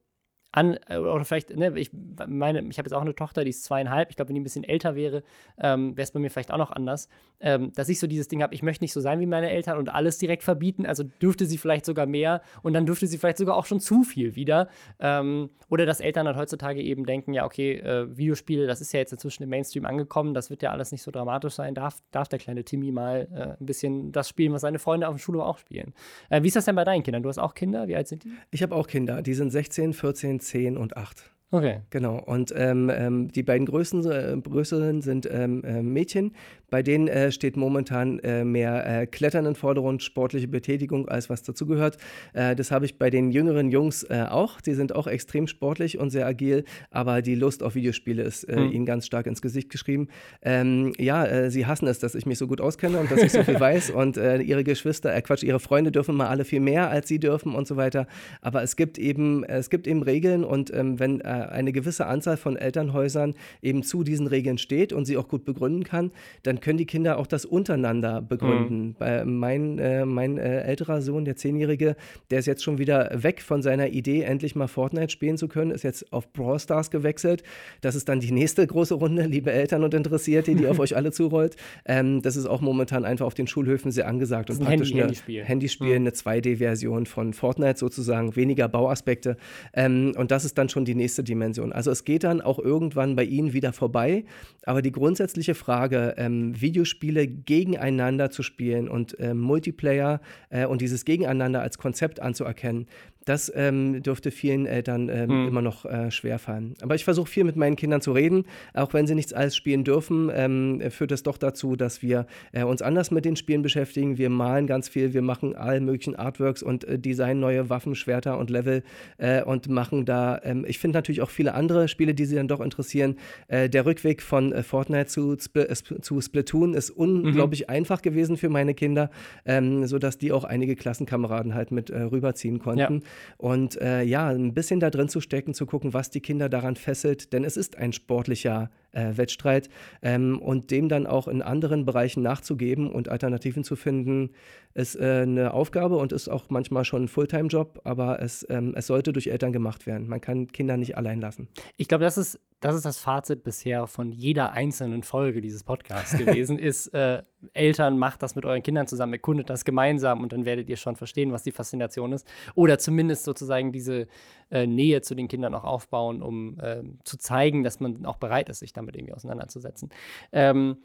[0.52, 1.90] an, äh, oder vielleicht, ne, ich
[2.26, 4.10] meine, ich habe jetzt auch eine Tochter, die ist zweieinhalb.
[4.10, 5.22] Ich glaube, wenn die ein bisschen älter wäre,
[5.58, 7.08] ähm, wäre es bei mir vielleicht auch noch anders.
[7.40, 9.78] Ähm, dass ich so dieses Ding habe, ich möchte nicht so sein wie meine Eltern
[9.78, 10.86] und alles direkt verbieten.
[10.86, 14.02] Also dürfte sie vielleicht sogar mehr und dann dürfte sie vielleicht sogar auch schon zu
[14.02, 14.68] viel wieder.
[14.98, 18.98] Ähm, oder dass Eltern dann heutzutage eben denken, ja, okay, äh, Videospiele, das ist ja
[18.98, 21.74] jetzt inzwischen im Mainstream angekommen, das wird ja alles nicht so dramatisch sein.
[21.74, 25.14] Darf, darf der kleine Timmy mal äh, ein bisschen das spielen, was seine Freunde auf
[25.14, 25.94] der Schule auch spielen.
[26.28, 27.22] Äh, wie ist das denn bei deinen Kindern?
[27.22, 27.86] Du hast auch Kinder?
[27.86, 28.32] Wie alt sind die?
[28.50, 29.22] Ich habe auch Kinder.
[29.22, 31.30] Die sind 16, 14, 10 und 8.
[31.52, 31.80] Okay.
[31.90, 32.18] Genau.
[32.18, 36.32] Und ähm, ähm, die beiden größten, äh, größeren sind ähm, äh, Mädchen.
[36.70, 41.42] Bei denen äh, steht momentan äh, mehr äh, Klettern in Vordergrund, sportliche Betätigung, als was
[41.42, 41.98] dazugehört.
[42.32, 44.60] Äh, das habe ich bei den jüngeren Jungs auch.
[44.60, 48.70] Die sind auch extrem sportlich und sehr agil, aber die Lust auf Videospiele ist mhm.
[48.72, 50.08] ihnen ganz stark ins Gesicht geschrieben.
[50.42, 53.42] Ähm, ja, sie hassen es, dass ich mich so gut auskenne und dass ich so
[53.42, 53.90] viel weiß.
[53.90, 57.54] Und ihre Geschwister, äh, Quatsch, ihre Freunde dürfen mal alle viel mehr, als sie dürfen
[57.54, 58.06] und so weiter.
[58.40, 62.56] Aber es gibt eben, es gibt eben Regeln und ähm, wenn eine gewisse Anzahl von
[62.56, 66.10] Elternhäusern eben zu diesen Regeln steht und sie auch gut begründen kann,
[66.42, 68.88] dann können die Kinder auch das untereinander begründen.
[68.88, 68.94] Mhm.
[68.98, 71.96] Bei mein, äh, mein äh, älterer Sohn, der Zehnjährige,
[72.30, 75.70] der ist jetzt schon wieder weg von seiner Idee, endlich mal Fortnite spielen zu können,
[75.70, 77.42] ist jetzt auf Brawl Stars gewechselt.
[77.80, 81.12] Das ist dann die nächste große Runde, liebe Eltern und Interessierte, die auf euch alle
[81.12, 81.56] zurollt.
[81.84, 85.02] Ähm, das ist auch momentan einfach auf den Schulhöfen sehr angesagt und praktisch Handy, eine
[85.02, 86.06] Handyspiel, Handyspiel mhm.
[86.06, 89.36] eine 2D-Version von Fortnite sozusagen, weniger Bauaspekte.
[89.74, 91.72] Ähm, und das ist dann schon die nächste Dimension.
[91.72, 94.24] Also es geht dann auch irgendwann bei ihnen wieder vorbei,
[94.64, 101.04] aber die grundsätzliche Frage, ähm, Videospiele gegeneinander zu spielen und äh, Multiplayer äh, und dieses
[101.04, 102.86] Gegeneinander als Konzept anzuerkennen,
[103.24, 105.48] das ähm, dürfte vielen Eltern ähm, mhm.
[105.48, 106.74] immer noch äh, schwerfallen.
[106.80, 109.84] Aber ich versuche viel mit meinen Kindern zu reden, auch wenn sie nichts alles spielen
[109.84, 114.16] dürfen, ähm, führt es doch dazu, dass wir äh, uns anders mit den Spielen beschäftigen.
[114.16, 118.38] Wir malen ganz viel, wir machen all möglichen Artworks und äh, designen neue Waffen, Schwerter
[118.38, 118.82] und Level
[119.18, 122.48] äh, und machen da, ähm, ich finde natürlich auch viele andere Spiele, die sie dann
[122.48, 123.16] doch interessieren.
[123.48, 125.68] Äh, der Rückweg von äh, Fortnite zu, Spl
[126.00, 127.74] zu Splatoon ist unglaublich mhm.
[127.74, 129.10] einfach gewesen für meine Kinder,
[129.44, 132.94] ähm, sodass die auch einige Klassenkameraden halt mit rüberziehen konnten.
[132.94, 133.09] Ja.
[133.36, 136.76] Und äh, ja, ein bisschen da drin zu stecken, zu gucken, was die Kinder daran
[136.76, 139.68] fesselt, denn es ist ein sportlicher äh, Wettstreit
[140.02, 144.30] ähm, und dem dann auch in anderen Bereichen nachzugeben und Alternativen zu finden,
[144.74, 148.86] ist äh, eine Aufgabe und ist auch manchmal schon ein Fulltime-Job, aber es, ähm, es
[148.86, 150.08] sollte durch Eltern gemacht werden.
[150.08, 151.48] Man kann Kinder nicht allein lassen.
[151.76, 156.16] Ich glaube, das ist, das ist das Fazit bisher von jeder einzelnen Folge dieses Podcasts
[156.18, 157.22] gewesen, ist, äh,
[157.54, 160.96] Eltern, macht das mit euren Kindern zusammen, erkundet das gemeinsam und dann werdet ihr schon
[160.96, 162.26] verstehen, was die Faszination ist.
[162.54, 164.06] Oder zumindest sozusagen diese
[164.50, 168.48] äh, Nähe zu den Kindern auch aufbauen, um äh, zu zeigen, dass man auch bereit
[168.50, 169.90] ist, sich damit irgendwie auseinanderzusetzen.
[170.32, 170.78] Ähm,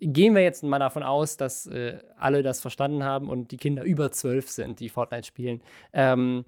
[0.00, 3.84] gehen wir jetzt mal davon aus, dass äh, alle das verstanden haben und die Kinder
[3.84, 5.62] über zwölf sind, die Fortnite spielen.
[5.92, 6.44] Ähm,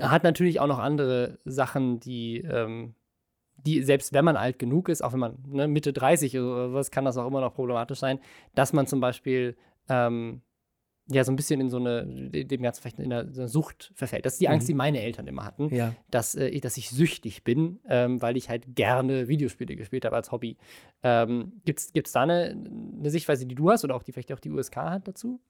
[0.00, 2.94] hat natürlich auch noch andere Sachen, die, ähm,
[3.56, 6.90] die, selbst wenn man alt genug ist, auch wenn man ne, Mitte 30 oder was,
[6.90, 8.20] kann das auch immer noch problematisch sein,
[8.54, 9.56] dass man zum Beispiel
[9.88, 10.42] ähm,
[11.10, 13.92] ja so ein bisschen in so eine, dem Ganzen vielleicht in eine, so eine Sucht
[13.94, 14.26] verfällt.
[14.26, 14.72] Das ist die Angst, mhm.
[14.72, 15.94] die meine Eltern immer hatten, ja.
[16.10, 20.30] dass, äh, dass ich süchtig bin, ähm, weil ich halt gerne Videospiele gespielt habe als
[20.32, 20.56] Hobby.
[21.02, 22.56] Ähm, Gibt es da eine,
[22.98, 25.40] eine Sichtweise, die du hast oder auch die vielleicht auch die USK hat dazu?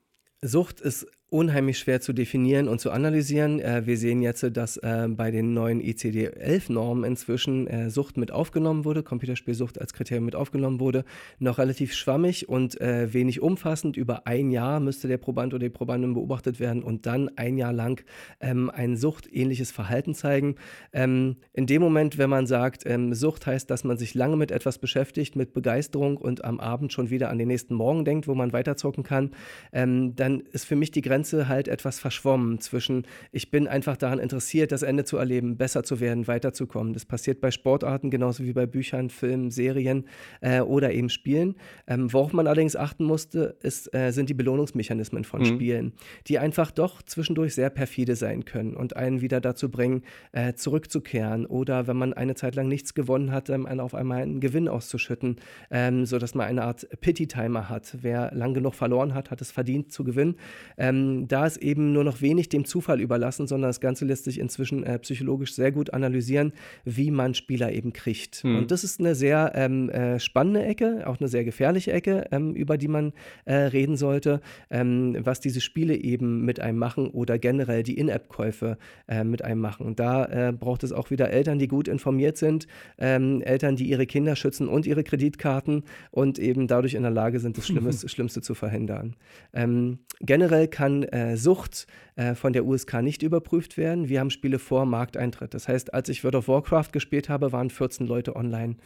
[0.40, 3.60] Sucht ist unheimlich schwer zu definieren und zu analysieren.
[3.60, 8.86] Äh, wir sehen jetzt, dass äh, bei den neuen ICD-11-Normen inzwischen äh, Sucht mit aufgenommen
[8.86, 11.04] wurde, Computerspielsucht als Kriterium mit aufgenommen wurde.
[11.38, 13.96] Noch relativ schwammig und äh, wenig umfassend.
[13.96, 17.74] Über ein Jahr müsste der Proband oder die Probandin beobachtet werden und dann ein Jahr
[17.74, 18.02] lang
[18.40, 20.56] ähm, ein suchtähnliches Verhalten zeigen.
[20.94, 24.50] Ähm, in dem Moment, wenn man sagt, ähm, Sucht heißt, dass man sich lange mit
[24.50, 28.34] etwas beschäftigt, mit Begeisterung und am Abend schon wieder an den nächsten Morgen denkt, wo
[28.34, 29.32] man weiterzocken kann,
[29.74, 33.96] ähm, dann ist für mich die Grenze Grenze halt etwas verschwommen zwischen, ich bin einfach
[33.96, 36.92] daran interessiert, das Ende zu erleben, besser zu werden, weiterzukommen.
[36.92, 40.04] Das passiert bei Sportarten genauso wie bei Büchern, Filmen, Serien
[40.40, 41.57] äh, oder eben Spielen.
[41.88, 45.46] Ähm, worauf man allerdings achten musste, ist, äh, sind die Belohnungsmechanismen von mhm.
[45.46, 45.92] Spielen,
[46.28, 51.46] die einfach doch zwischendurch sehr perfide sein können und einen wieder dazu bringen, äh, zurückzukehren
[51.46, 55.35] oder wenn man eine Zeit lang nichts gewonnen hat, ähm, auf einmal einen Gewinn auszuschütten,
[55.72, 57.96] ähm, sodass man eine Art Pity-Timer hat.
[58.02, 60.37] Wer lang genug verloren hat, hat es verdient zu gewinnen.
[60.76, 64.38] Ähm, da ist eben nur noch wenig dem Zufall überlassen, sondern das Ganze lässt sich
[64.38, 66.52] inzwischen äh, psychologisch sehr gut analysieren,
[66.84, 68.44] wie man Spieler eben kriegt.
[68.44, 68.58] Mhm.
[68.58, 72.54] Und das ist eine sehr ähm, äh, spannende Ecke, auch eine sehr gefährliche Ecke, ähm,
[72.54, 73.12] über die man
[73.44, 74.40] äh, reden sollte,
[74.70, 79.60] ähm, was diese Spiele eben mit einem machen oder generell die In-App-Käufe äh, mit einem
[79.60, 79.86] machen.
[79.86, 82.66] Und da äh, braucht es auch wieder Eltern, die gut informiert sind,
[82.98, 87.40] ähm, Eltern, die ihre Kinder schützen und ihre Kreditkarten und eben dadurch in der Lage
[87.40, 89.16] sind, das Schlimmste, Schlimmste zu verhindern.
[89.52, 94.08] Ähm, generell kann äh, Sucht äh, von der USK nicht überprüft werden.
[94.08, 95.54] Wir haben Spiele vor Markteintritt.
[95.54, 98.76] Das heißt, als ich World of Warcraft gespielt habe, waren 14 Leute online.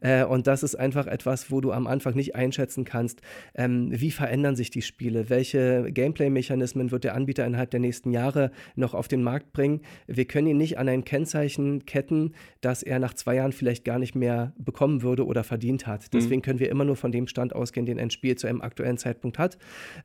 [0.00, 3.22] äh, und das ist einfach etwas, wo du am Anfang nicht einschätzen kannst,
[3.54, 8.50] ähm, wie verändern sich die Spiele, welche Gameplay-Mechanismen wird der Anbieter innerhalb der nächsten Jahre
[8.74, 9.80] noch auf den Markt bringen.
[10.06, 13.98] Wir können ihn nicht an ein Kennzeichen ketten, das er nach zwei Jahren vielleicht gar
[13.98, 16.02] nicht mehr bekommen würde oder verdient hat.
[16.02, 16.08] Mhm.
[16.12, 18.98] Deswegen können wir immer nur von dem Stand ausgehen, den ein Spiel zu einem aktuellen
[18.98, 19.56] Zeitpunkt hat.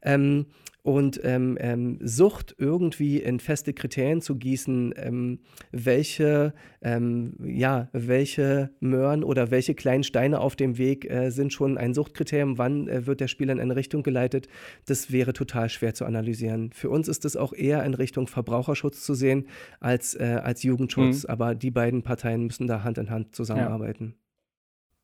[0.02, 0.46] Ähm,
[0.88, 5.40] und ähm, ähm, Sucht irgendwie in feste Kriterien zu gießen, ähm,
[5.74, 11.78] welche, ähm, ja, welche Möhren oder welche kleinen Steine auf dem Weg äh, sind schon
[11.78, 14.48] ein Suchtkriterium, wann äh, wird der Spieler in eine Richtung geleitet,
[14.86, 16.72] das wäre total schwer zu analysieren.
[16.72, 19.48] Für uns ist es auch eher in Richtung Verbraucherschutz zu sehen
[19.82, 21.30] als, äh, als Jugendschutz, mhm.
[21.30, 24.16] aber die beiden Parteien müssen da Hand in Hand zusammenarbeiten.
[24.18, 24.27] Ja.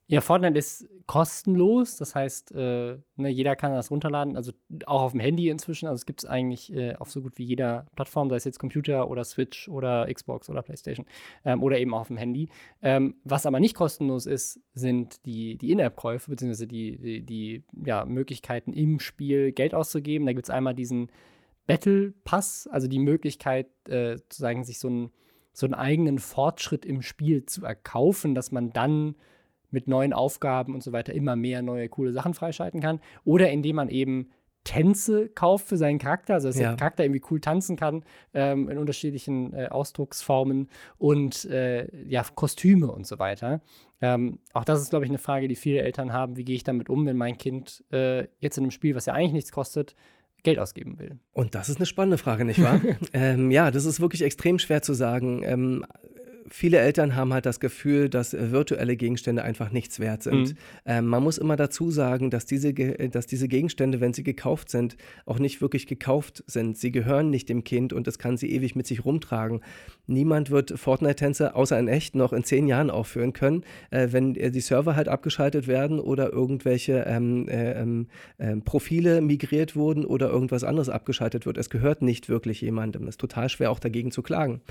[0.07, 4.51] Ja, Fortnite ist kostenlos, das heißt, äh, ne, jeder kann das runterladen, also
[4.85, 5.87] auch auf dem Handy inzwischen.
[5.87, 8.59] Also es gibt es eigentlich äh, auf so gut wie jeder Plattform, sei es jetzt
[8.59, 11.05] Computer oder Switch oder Xbox oder PlayStation
[11.45, 12.49] ähm, oder eben auch auf dem Handy.
[12.81, 18.03] Ähm, was aber nicht kostenlos ist, sind die, die In-App-Käufe, beziehungsweise die, die, die ja,
[18.05, 20.25] Möglichkeiten im Spiel Geld auszugeben.
[20.25, 21.09] Da gibt es einmal diesen
[21.65, 25.11] Battle Pass, also die Möglichkeit, äh, sozusagen sich so, ein,
[25.53, 29.15] so einen eigenen Fortschritt im Spiel zu erkaufen, dass man dann
[29.73, 32.99] mit neuen Aufgaben und so weiter immer mehr neue coole Sachen freischalten kann.
[33.25, 34.29] Oder indem man eben
[34.63, 36.69] Tänze kauft für seinen Charakter, also dass Ja.
[36.69, 42.89] der Charakter irgendwie cool tanzen kann ähm, in unterschiedlichen äh, Ausdrucksformen und äh, ja, Kostüme
[42.89, 43.61] und so weiter.
[43.99, 46.37] Ähm, auch das ist, glaube ich, eine Frage, die viele Eltern haben.
[46.37, 49.13] Wie gehe ich damit um, wenn mein Kind äh, jetzt in einem Spiel, was ja
[49.13, 49.95] eigentlich nichts kostet,
[50.43, 51.19] Geld ausgeben will?
[51.33, 52.79] Und das ist eine spannende Frage, nicht wahr?
[53.13, 55.41] ähm, ja, das ist wirklich extrem schwer zu sagen.
[55.43, 55.85] Ähm,
[56.49, 60.49] viele Eltern haben halt das Gefühl, dass äh, virtuelle Gegenstände einfach nichts wert sind.
[60.49, 60.57] Mhm.
[60.85, 64.69] Ähm, man muss immer dazu sagen, dass diese, äh, dass diese Gegenstände, wenn sie gekauft
[64.69, 66.77] sind, auch nicht wirklich gekauft sind.
[66.77, 69.61] Sie gehören nicht dem Kind und es kann sie ewig mit sich rumtragen.
[70.07, 74.51] Niemand wird Fortnite-Tänze außer in echt noch in zehn Jahren aufführen können, äh, wenn äh,
[74.51, 78.07] die Server halt abgeschaltet werden oder irgendwelche ähm, äh, ähm,
[78.63, 81.57] Profile migriert wurden oder irgendwas anderes abgeschaltet wird.
[81.57, 83.03] Es gehört nicht wirklich jemandem.
[83.03, 84.61] Es ist total schwer auch dagegen zu klagen.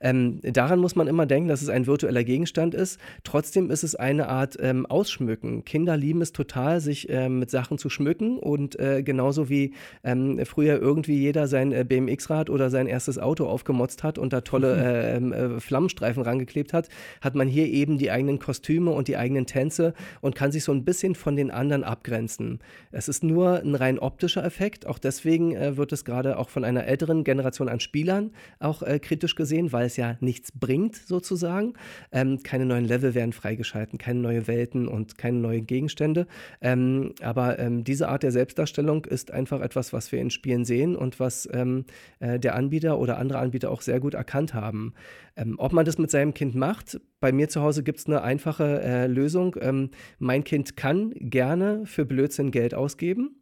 [0.00, 3.00] Ähm, daran muss man immer denken, dass es ein virtueller Gegenstand ist.
[3.24, 5.64] Trotzdem ist es eine Art ähm, Ausschmücken.
[5.64, 10.40] Kinder lieben es total, sich ähm, mit Sachen zu schmücken und äh, genauso wie ähm,
[10.44, 14.76] früher irgendwie jeder sein äh, BMX-Rad oder sein erstes Auto aufgemotzt hat und da tolle
[14.82, 16.88] äh, ähm, äh, Flammenstreifen rangeklebt hat,
[17.20, 20.72] hat man hier eben die eigenen Kostüme und die eigenen Tänze und kann sich so
[20.72, 22.60] ein bisschen von den anderen abgrenzen.
[22.90, 24.86] Es ist nur ein rein optischer Effekt.
[24.86, 28.98] Auch deswegen äh, wird es gerade auch von einer älteren Generation an Spielern auch äh,
[28.98, 31.74] kritisch gesehen, weil es ja nichts bringt sozusagen.
[32.10, 36.26] Ähm, keine neuen Level werden freigeschalten, keine neue Welten und keine neuen Gegenstände.
[36.60, 40.96] Ähm, aber ähm, diese Art der Selbstdarstellung ist einfach etwas, was wir in Spielen sehen
[40.96, 41.84] und was ähm,
[42.18, 44.94] äh, der Anbieter oder andere Anbieter auch sehr gut erkannt haben.
[45.36, 48.22] Ähm, ob man das mit seinem Kind macht, bei mir zu Hause gibt es eine
[48.22, 49.56] einfache äh, Lösung.
[49.60, 53.41] Ähm, mein Kind kann gerne für Blödsinn Geld ausgeben.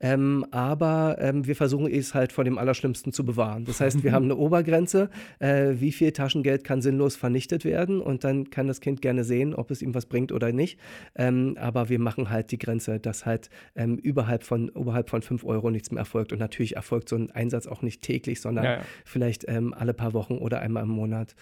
[0.00, 3.64] Ähm, aber ähm, wir versuchen es halt vor dem Allerschlimmsten zu bewahren.
[3.64, 8.24] Das heißt, wir haben eine Obergrenze, äh, wie viel Taschengeld kann sinnlos vernichtet werden und
[8.24, 10.78] dann kann das Kind gerne sehen, ob es ihm was bringt oder nicht.
[11.14, 15.44] Ähm, aber wir machen halt die Grenze, dass halt ähm, überhalb, von, oberhalb von 5
[15.44, 16.32] Euro nichts mehr erfolgt.
[16.32, 18.82] Und natürlich erfolgt so ein Einsatz auch nicht täglich, sondern Ja, ja.
[19.04, 21.34] vielleicht ähm, alle paar Wochen oder einmal im Monat.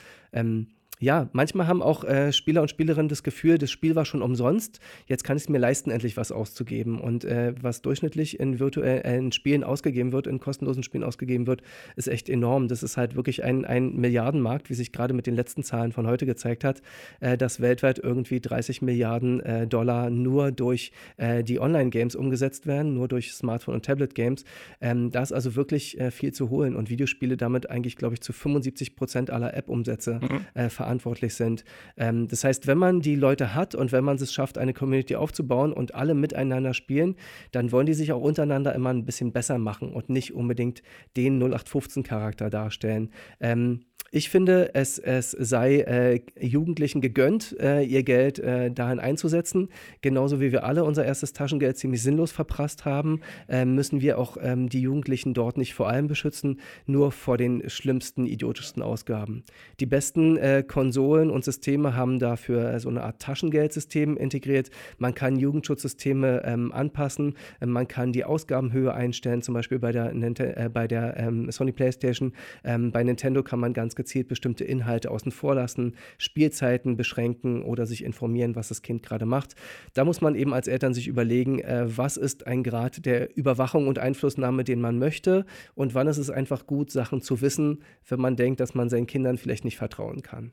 [1.04, 4.80] Ja, manchmal haben auch äh, Spieler und Spielerinnen das Gefühl, das Spiel war schon umsonst,
[5.04, 6.98] jetzt kann ich es mir leisten, endlich was auszugeben.
[6.98, 11.60] Und äh, was durchschnittlich in virtuellen Spielen ausgegeben wird, in kostenlosen Spielen ausgegeben wird,
[11.96, 12.68] ist echt enorm.
[12.68, 16.06] Das ist halt wirklich ein, ein Milliardenmarkt, wie sich gerade mit den letzten Zahlen von
[16.06, 16.80] heute gezeigt hat,
[17.20, 22.94] äh, dass weltweit irgendwie 30 Milliarden äh, Dollar nur durch äh, die Online-Games umgesetzt werden,
[22.94, 24.46] nur durch Smartphone- und Tablet-Games.
[24.80, 28.22] Ähm, da ist also wirklich äh, viel zu holen und Videospiele damit eigentlich, glaube ich,
[28.22, 30.20] zu 75 Prozent aller App-Umsätze
[30.54, 31.64] äh, verantwortlich sind.
[31.96, 35.16] Ähm, das heißt, wenn man die Leute hat und wenn man es schafft, eine Community
[35.16, 37.16] aufzubauen und alle miteinander spielen,
[37.52, 40.82] dann wollen die sich auch untereinander immer ein bisschen besser machen und nicht unbedingt
[41.16, 43.10] den 0815-Charakter darstellen.
[43.40, 43.80] Ähm,
[44.16, 49.70] ich finde, es, es sei äh, Jugendlichen gegönnt, äh, ihr Geld äh, dahin einzusetzen.
[50.02, 54.36] Genauso wie wir alle unser erstes Taschengeld ziemlich sinnlos verprasst haben, äh, müssen wir auch
[54.40, 59.42] ähm, die Jugendlichen dort nicht vor allem beschützen, nur vor den schlimmsten, idiotischsten Ausgaben.
[59.80, 64.70] Die besten äh, Konsolen und Systeme haben dafür äh, so eine Art Taschengeldsystem integriert.
[64.98, 70.12] Man kann Jugendschutzsysteme ähm, anpassen, äh, man kann die Ausgabenhöhe einstellen, zum Beispiel bei der,
[70.12, 72.32] äh, bei der ähm, Sony PlayStation.
[72.64, 77.86] Ähm, bei Nintendo kann man ganz gezielt bestimmte Inhalte außen vor lassen, Spielzeiten beschränken oder
[77.86, 79.54] sich informieren, was das Kind gerade macht.
[79.92, 83.86] Da muss man eben als Eltern sich überlegen, äh, was ist ein Grad der Überwachung
[83.86, 88.20] und Einflussnahme, den man möchte und wann ist es einfach gut, Sachen zu wissen, wenn
[88.20, 90.50] man denkt, dass man seinen Kindern vielleicht nicht vertrauen kann.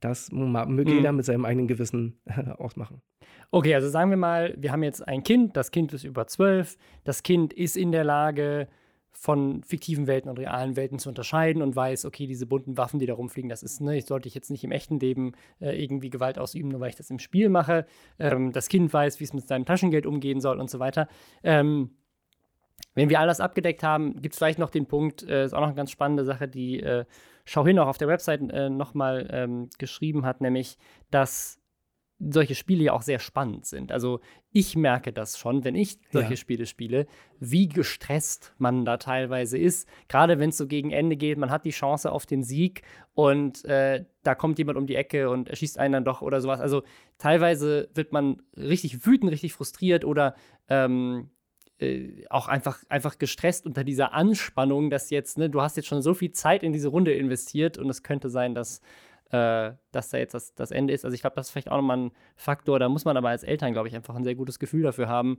[0.00, 0.96] Das möge Mhm.
[0.96, 3.02] jeder mit seinem eigenen Gewissen äh, ausmachen.
[3.50, 6.76] Okay, also sagen wir mal, wir haben jetzt ein Kind, das Kind ist über zwölf,
[7.04, 8.68] das Kind ist in der Lage,
[9.12, 13.06] von fiktiven Welten und realen Welten zu unterscheiden und weiß, okay, diese bunten Waffen, die
[13.06, 16.10] da rumfliegen, das ist, ne, ich sollte ich jetzt nicht im echten Leben äh, irgendwie
[16.10, 17.86] Gewalt ausüben, nur weil ich das im Spiel mache.
[18.18, 21.08] Ähm, das Kind weiß, wie es mit seinem Taschengeld umgehen soll und so weiter.
[21.42, 21.90] Ähm,
[22.94, 25.60] wenn wir all das abgedeckt haben, gibt es vielleicht noch den Punkt, äh, ist auch
[25.60, 27.04] noch eine ganz spannende Sache, die äh,
[27.52, 30.78] Schau hin auch auf der Website äh, nochmal ähm, geschrieben hat, nämlich,
[31.10, 31.58] dass
[32.20, 33.90] solche Spiele ja auch sehr spannend sind.
[33.90, 34.20] Also
[34.52, 36.36] ich merke das schon, wenn ich solche Ja.
[36.36, 37.08] Spiele spiele,
[37.40, 39.88] wie gestresst man da teilweise ist.
[40.06, 42.82] Gerade wenn es so gegen Ende geht, man hat die Chance auf den Sieg
[43.14, 46.60] und äh, da kommt jemand um die Ecke und erschießt einen dann doch oder sowas.
[46.60, 46.84] Also
[47.18, 50.36] teilweise wird man richtig wütend, richtig frustriert oder
[50.68, 51.30] ähm,
[51.80, 56.02] äh, auch einfach, einfach gestresst unter dieser Anspannung, dass jetzt, ne, du hast jetzt schon
[56.02, 58.80] so viel Zeit in diese Runde investiert und es könnte sein, dass,
[59.30, 61.04] äh, dass da jetzt das, das Ende ist.
[61.04, 62.78] Also ich glaube, das ist vielleicht auch nochmal ein Faktor.
[62.78, 65.38] Da muss man aber als Eltern, glaube ich, einfach ein sehr gutes Gefühl dafür haben,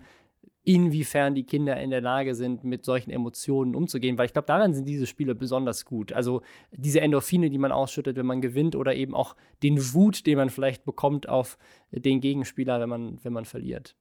[0.63, 4.17] inwiefern die Kinder in der Lage sind, mit solchen Emotionen umzugehen.
[4.17, 6.13] Weil ich glaube, daran sind diese Spiele besonders gut.
[6.13, 10.37] Also diese Endorphine, die man ausschüttet, wenn man gewinnt, oder eben auch den Wut, den
[10.37, 11.57] man vielleicht bekommt auf
[11.91, 13.95] den Gegenspieler, wenn man, wenn man verliert.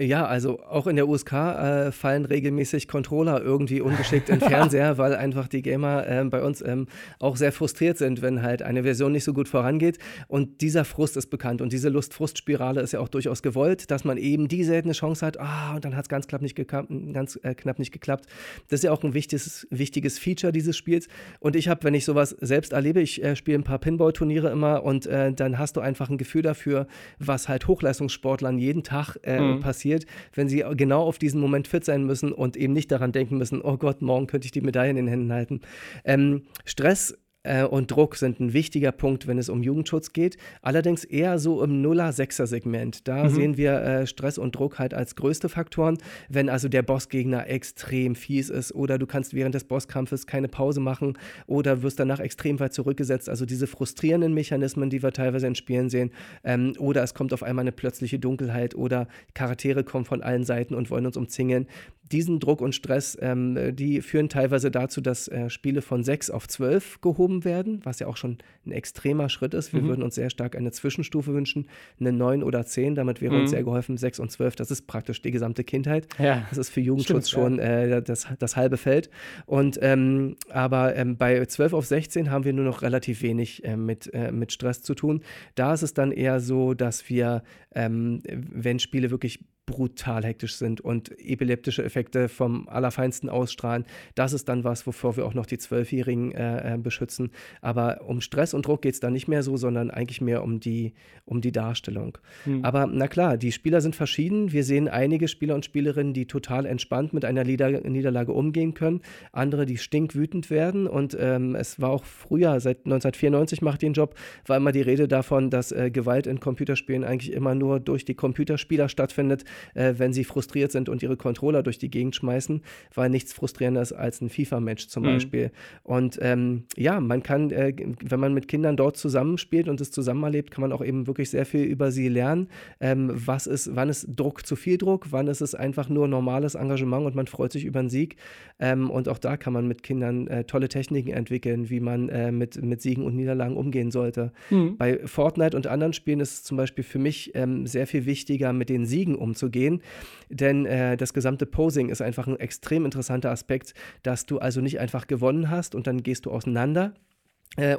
[0.00, 5.12] Ja, also auch in der USK äh, fallen regelmäßig Controller irgendwie ungeschickt in Fernseher, weil
[5.16, 6.86] einfach die Gamer äh, bei uns ähm,
[7.18, 9.98] auch sehr frustriert sind, wenn halt eine Version nicht so gut vorangeht.
[10.28, 14.18] Und dieser Frust ist bekannt und diese Lust-Frust-Spirale ist ja auch durchaus gewollt, dass man
[14.18, 17.56] eben die seltene Chance hat, ah, und dann hat es ganz, knapp nicht, ganz äh,
[17.56, 18.26] knapp nicht geklappt.
[18.68, 21.08] Das ist ja auch ein wichtiges, wichtiges Feature dieses Spiels.
[21.40, 24.84] Und ich habe, wenn ich sowas selbst erlebe, ich äh, spiele ein paar Pinball-Turniere immer
[24.84, 26.86] und äh, dann hast du einfach ein Gefühl dafür,
[27.18, 29.58] was halt Hochleistungssportlern jeden Tag äh, mhm.
[29.58, 33.12] passiert passiert, wenn sie genau auf diesen Moment fit sein müssen und eben nicht daran
[33.12, 35.60] denken müssen, oh Gott, morgen könnte ich die Medaille in den Händen halten.
[36.04, 40.36] Ähm, Stress äh, und Druck sind ein wichtiger Punkt, wenn es um Jugendschutz geht.
[40.60, 43.06] Allerdings eher so im Nuller-Sechser-Segment.
[43.06, 43.28] Da mhm.
[43.28, 45.98] sehen wir äh, Stress und Druck halt als größte Faktoren.
[46.28, 50.80] Wenn also der Bossgegner extrem fies ist oder du kannst während des Bosskampfes keine Pause
[50.80, 53.28] machen oder wirst danach extrem weit zurückgesetzt.
[53.28, 56.10] Also diese frustrierenden Mechanismen, die wir teilweise in Spielen sehen.
[56.44, 60.74] Ähm, oder es kommt auf einmal eine plötzliche Dunkelheit oder Charaktere kommen von allen Seiten
[60.74, 61.66] und wollen uns umzingeln
[62.10, 66.48] diesen Druck und Stress, ähm, die führen teilweise dazu, dass äh, Spiele von 6 auf
[66.48, 69.72] 12 gehoben werden, was ja auch schon ein extremer Schritt ist.
[69.72, 69.88] Wir mhm.
[69.88, 71.68] würden uns sehr stark eine Zwischenstufe wünschen,
[72.00, 72.94] eine 9 oder 10.
[72.94, 73.42] Damit wäre mhm.
[73.42, 74.56] uns sehr geholfen, 6 und 12.
[74.56, 76.08] Das ist praktisch die gesamte Kindheit.
[76.18, 76.46] Ja.
[76.48, 79.10] Das ist für Jugendschutz Stimmt, schon äh, das, das halbe Feld.
[79.46, 83.76] Und ähm, aber ähm, bei 12 auf 16 haben wir nur noch relativ wenig äh,
[83.76, 85.22] mit, äh, mit Stress zu tun.
[85.54, 87.42] Da ist es dann eher so, dass wir,
[87.74, 93.84] ähm, wenn Spiele wirklich brutal hektisch sind und epileptische Effekte vom Allerfeinsten ausstrahlen.
[94.14, 97.30] Das ist dann was, wovor wir auch noch die Zwölfjährigen äh, äh beschützen.
[97.60, 100.58] Aber um Stress und Druck geht es da nicht mehr so, sondern eigentlich mehr um
[100.58, 100.94] die,
[101.26, 102.16] um die Darstellung.
[102.44, 102.64] Hm.
[102.64, 104.52] Aber na klar, die Spieler sind verschieden.
[104.52, 109.02] Wir sehen einige Spieler und Spielerinnen, die total entspannt mit einer Nieder Niederlage umgehen können.
[109.32, 110.86] Andere, die stinkwütend werden.
[110.86, 114.14] Und ähm, es war auch früher, seit 1994 macht den Job,
[114.46, 118.14] war immer die Rede davon, dass äh, Gewalt in Computerspielen eigentlich immer nur durch die
[118.14, 122.62] Computerspieler stattfindet äh, wenn sie frustriert sind und ihre Controller durch die Gegend schmeißen,
[122.94, 125.06] weil nichts frustrierendes als ein FIFA-Match zum mhm.
[125.06, 125.50] Beispiel.
[125.82, 130.22] Und ähm, ja, man kann, äh, wenn man mit Kindern dort zusammenspielt und es zusammen
[130.22, 132.48] erlebt, kann man auch eben wirklich sehr viel über sie lernen.
[132.80, 136.54] Ähm, was ist, wann ist Druck zu viel Druck, wann ist es einfach nur normales
[136.54, 138.16] Engagement und man freut sich über einen Sieg.
[138.58, 142.32] Ähm, und auch da kann man mit Kindern äh, tolle Techniken entwickeln, wie man äh,
[142.32, 144.32] mit, mit Siegen und Niederlagen umgehen sollte.
[144.50, 144.76] Mhm.
[144.76, 148.52] Bei Fortnite und anderen Spielen ist es zum Beispiel für mich ähm, sehr viel wichtiger,
[148.52, 149.82] mit den Siegen umzugehen gehen.
[150.28, 154.80] Denn äh, das gesamte Posing ist einfach ein extrem interessanter Aspekt, dass du also nicht
[154.80, 156.94] einfach gewonnen hast und dann gehst du auseinander,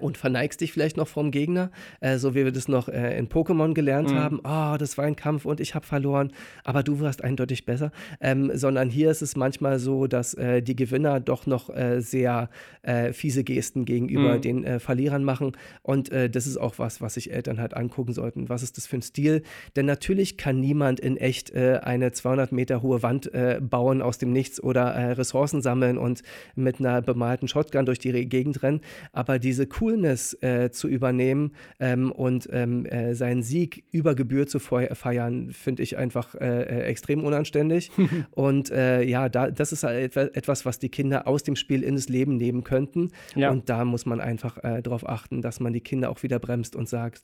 [0.02, 3.30] und verneigst dich vielleicht noch vom Gegner, äh, so wie wir das noch äh, in
[3.30, 4.16] Pokémon gelernt mhm.
[4.16, 4.40] haben.
[4.44, 7.92] Oh, das war ein Kampf und ich habe verloren, aber du warst eindeutig besser.
[8.20, 12.50] Ähm, sondern hier ist es manchmal so, dass äh, die Gewinner doch noch äh, sehr
[12.82, 14.42] äh, fiese Gesten gegenüber mhm.
[14.42, 15.54] den Verlierern machen.
[15.82, 18.50] Und das ist auch was, was sich Eltern halt angucken sollten.
[18.50, 19.44] Was ist das für ein Stil?
[19.76, 24.62] Denn natürlich kann niemand in echt eine 200 Meter hohe Wand bauen aus dem Nichts
[24.62, 26.24] oder Ressourcen sammeln und
[26.56, 28.82] mit einer bemalten Shotgun durch die Gegend rennen.
[29.14, 34.60] Aber diese Coolness äh, zu übernehmen ähm, und ähm, äh, seinen Sieg über Gebühr zu
[34.60, 37.92] feiern, finde ich einfach äh, äh extrem unanständig.
[38.32, 41.96] und äh, ja, da, das ist halt etwas, was die Kinder aus dem Spiel in
[41.96, 43.12] das Leben nehmen könnten.
[43.36, 43.52] Ja.
[43.52, 46.76] Und da muss man einfach äh, darauf achten, dass man die Kinder auch wieder bremst
[46.76, 47.24] und sagt,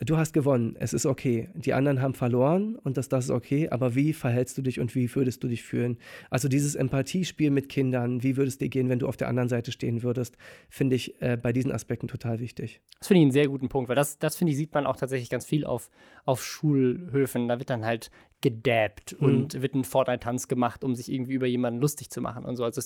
[0.00, 1.48] du hast gewonnen, es ist okay.
[1.54, 4.94] Die anderen haben verloren und das, das ist okay, aber wie verhältst du dich und
[4.94, 5.98] wie würdest du dich fühlen?
[6.30, 9.72] Also dieses Empathiespiel mit Kindern, wie würdest dir gehen, wenn du auf der anderen Seite
[9.72, 10.36] stehen würdest,
[10.68, 12.80] finde ich äh, bei diesen Aspekten total wichtig.
[12.98, 14.96] Das finde ich einen sehr guten Punkt, weil das, das finde ich, sieht man auch
[14.96, 15.90] tatsächlich ganz viel auf,
[16.24, 17.48] auf Schulhöfen.
[17.48, 18.10] Da wird dann halt
[18.46, 19.26] gedabbt mhm.
[19.26, 22.62] und wird ein Fortnite-Tanz gemacht, um sich irgendwie über jemanden lustig zu machen und so.
[22.62, 22.80] Also,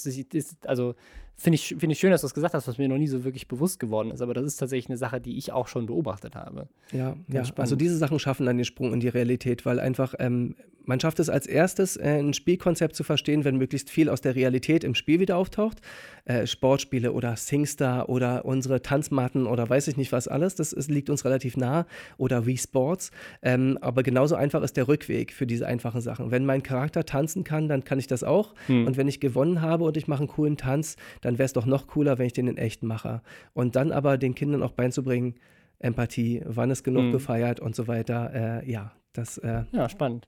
[0.64, 0.94] also
[1.37, 3.25] finde ich, find ich schön, dass du das gesagt hast, was mir noch nie so
[3.25, 4.23] wirklich bewusst geworden ist.
[4.23, 6.66] Aber das ist tatsächlich eine Sache, die ich auch schon beobachtet habe.
[6.92, 7.42] Ja, ja.
[7.57, 11.20] also diese Sachen schaffen dann den Sprung in die Realität, weil einfach ähm, man schafft
[11.20, 14.94] es als erstes, äh, ein Spielkonzept zu verstehen, wenn möglichst viel aus der Realität im
[14.94, 15.81] Spiel wieder auftaucht.
[16.25, 20.90] Äh, Sportspiele oder SingStar oder unsere Tanzmatten oder weiß ich nicht was alles, das ist,
[20.90, 21.87] liegt uns relativ nah.
[22.18, 23.11] Oder Wii Sports.
[23.42, 26.30] Ähm, aber genauso einfach ist der Rückweg für diese einfachen Sachen.
[26.30, 28.54] Wenn mein Charakter tanzen kann, dann kann ich das auch.
[28.66, 28.86] Hm.
[28.86, 31.66] Und wenn ich gewonnen habe und ich mache einen coolen Tanz, dann wäre es doch
[31.66, 33.22] noch cooler, wenn ich den in echt mache.
[33.52, 35.34] Und dann aber den Kindern auch beizubringen,
[35.78, 37.12] Empathie, wann ist genug hm.
[37.12, 38.62] gefeiert und so weiter.
[38.62, 39.38] Äh, ja, das.
[39.38, 40.26] Äh, ja, spannend.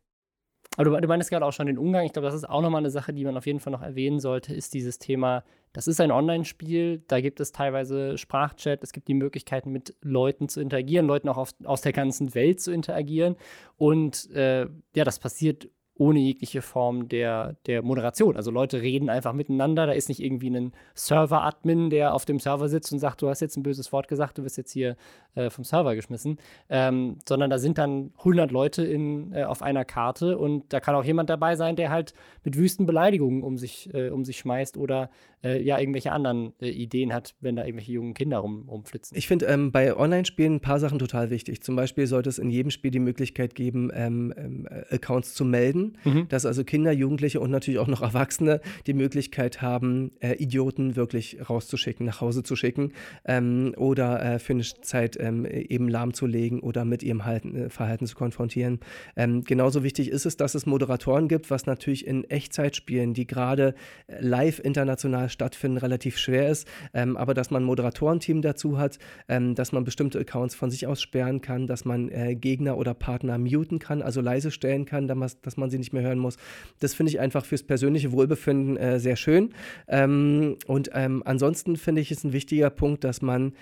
[0.76, 2.04] Aber du, du meinst gerade auch schon den Umgang.
[2.06, 4.20] Ich glaube, das ist auch nochmal eine Sache, die man auf jeden Fall noch erwähnen
[4.20, 9.08] sollte, ist dieses Thema, das ist ein Online-Spiel, da gibt es teilweise Sprachchat, es gibt
[9.08, 13.37] die Möglichkeiten, mit Leuten zu interagieren, Leuten auch auf, aus der ganzen Welt zu interagieren.
[13.77, 18.37] Und äh, ja, das passiert ohne jegliche Form der, der Moderation.
[18.37, 22.69] Also Leute reden einfach miteinander, da ist nicht irgendwie ein Server-Admin, der auf dem Server
[22.69, 24.97] sitzt und sagt, du hast jetzt ein böses Wort gesagt, du wirst jetzt hier
[25.35, 26.38] äh, vom Server geschmissen,
[26.71, 30.95] ähm, sondern da sind dann 100 Leute in, äh, auf einer Karte und da kann
[30.95, 34.79] auch jemand dabei sein, der halt mit wüsten Beleidigungen um sich, äh, um sich schmeißt
[34.79, 35.11] oder
[35.45, 39.17] äh, ja irgendwelche anderen äh, Ideen hat, wenn da irgendwelche jungen Kinder rum, rumflitzen.
[39.17, 41.63] Ich finde ähm, bei Online-Spielen ein paar Sachen total wichtig.
[41.63, 45.81] Zum Beispiel sollte es in jedem Spiel die Möglichkeit geben, ähm, ähm, Accounts zu melden,
[46.04, 46.28] mhm.
[46.28, 51.38] dass also Kinder, Jugendliche und natürlich auch noch Erwachsene die Möglichkeit haben, äh, Idioten wirklich
[51.48, 52.92] rauszuschicken, nach Hause zu schicken
[53.24, 58.06] ähm, oder äh, für eine Zeit ähm, eben lahmzulegen oder mit ihrem Halten, äh, Verhalten
[58.06, 58.80] zu konfrontieren.
[59.16, 63.74] Ähm, genauso wichtig ist es, dass es Moderatoren gibt, was natürlich in Echtzeitspielen, die gerade
[64.20, 66.68] live international stattfinden, relativ schwer ist.
[66.94, 70.87] Ähm, aber dass man ein Moderatorenteam dazu hat, ähm, dass man bestimmte Accounts von sich
[70.87, 75.08] aus sperren kann, dass man äh, Gegner oder Partner muten kann, also leise stellen kann,
[75.08, 76.37] dass man sie nicht mehr hören muss.
[76.79, 79.50] Das finde ich einfach fürs persönliche Wohlbefinden äh, sehr schön.
[79.88, 83.52] Ähm, und ähm, ansonsten finde ich es ein wichtiger Punkt, dass man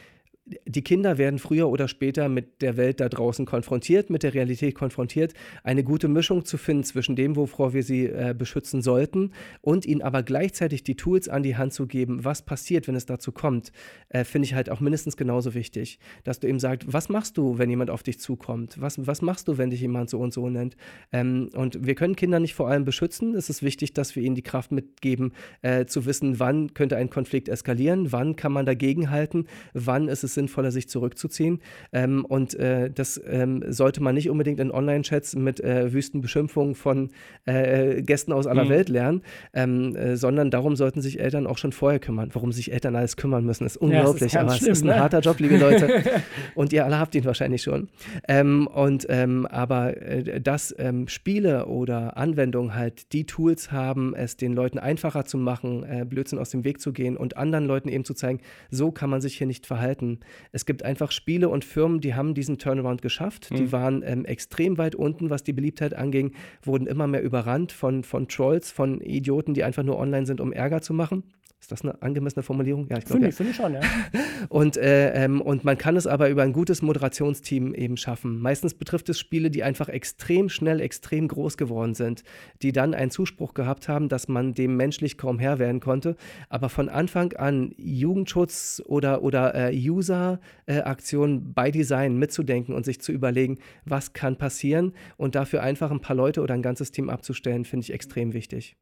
[0.66, 4.74] die Kinder werden früher oder später mit der Welt da draußen konfrontiert, mit der Realität
[4.74, 5.34] konfrontiert.
[5.64, 10.03] Eine gute Mischung zu finden zwischen dem, wovor wir sie äh, beschützen sollten, und ihnen
[10.03, 13.72] aber gleichzeitig die Tools an die Hand zu geben, was passiert, wenn es dazu kommt,
[14.09, 15.98] äh, finde ich halt auch mindestens genauso wichtig.
[16.24, 18.80] Dass du eben sagst, was machst du, wenn jemand auf dich zukommt?
[18.80, 20.76] Was, was machst du, wenn dich jemand so und so nennt?
[21.12, 23.34] Ähm, und wir können Kinder nicht vor allem beschützen.
[23.34, 25.32] Es ist wichtig, dass wir ihnen die Kraft mitgeben,
[25.62, 30.36] äh, zu wissen, wann könnte ein Konflikt eskalieren, wann kann man dagegenhalten, wann ist es
[30.41, 31.61] sinnvoller, sich zurückzuziehen.
[31.93, 36.74] Ähm, und äh, das ähm, sollte man nicht unbedingt in Online-Chats mit äh, wüsten Beschimpfungen
[36.74, 37.11] von
[37.45, 38.70] äh, Gästen aus aller mhm.
[38.70, 39.22] Welt lernen,
[39.53, 42.30] ähm, äh, sondern darum sollten sich Eltern auch schon vorher kümmern.
[42.32, 44.88] Warum sich Eltern alles kümmern müssen, ist unglaublich, ja, ist aber schlimm, es ist ein
[44.88, 45.01] ne?
[45.01, 46.03] harter Job, liebe Leute.
[46.55, 47.88] und ihr alle habt ihn wahrscheinlich schon.
[48.28, 54.36] Ähm, und ähm, aber äh, dass ähm, Spiele oder Anwendungen halt die Tools haben, es
[54.36, 57.88] den Leuten einfacher zu machen, äh, Blödsinn aus dem Weg zu gehen und anderen Leuten
[57.88, 60.19] eben zu zeigen, so kann man sich hier nicht verhalten.
[60.52, 63.50] Es gibt einfach Spiele und Firmen, die haben diesen Turnaround geschafft.
[63.50, 63.56] Mhm.
[63.56, 68.04] Die waren ähm, extrem weit unten, was die Beliebtheit anging, wurden immer mehr überrannt von,
[68.04, 71.24] von Trolls, von Idioten, die einfach nur online sind, um Ärger zu machen.
[71.61, 72.86] Ist das eine angemessene Formulierung?
[72.88, 73.20] Ja, ich glaube.
[73.20, 73.32] Finde ja.
[73.32, 73.80] find ich schon, ja.
[74.48, 78.40] und, äh, ähm, und man kann es aber über ein gutes Moderationsteam eben schaffen.
[78.40, 82.24] Meistens betrifft es Spiele, die einfach extrem schnell, extrem groß geworden sind,
[82.62, 86.16] die dann einen Zuspruch gehabt haben, dass man dem menschlich kaum Herr werden konnte.
[86.48, 93.12] Aber von Anfang an Jugendschutz oder, oder äh, User-Aktionen bei Design mitzudenken und sich zu
[93.12, 97.66] überlegen, was kann passieren und dafür einfach ein paar Leute oder ein ganzes Team abzustellen,
[97.66, 98.78] finde ich extrem wichtig.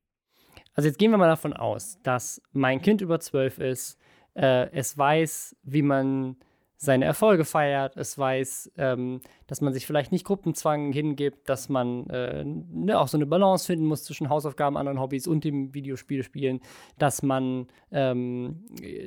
[0.79, 3.99] Also jetzt gehen wir mal davon aus, dass mein Kind über zwölf ist,
[4.35, 6.37] äh, es weiß, wie man
[6.77, 12.09] seine Erfolge feiert, es weiß, ähm, dass man sich vielleicht nicht Gruppenzwang hingibt, dass man
[12.11, 16.23] äh, ne, auch so eine Balance finden muss zwischen Hausaufgaben, anderen Hobbys und dem Videospiel
[16.23, 16.61] spielen,
[16.97, 18.65] dass man ähm,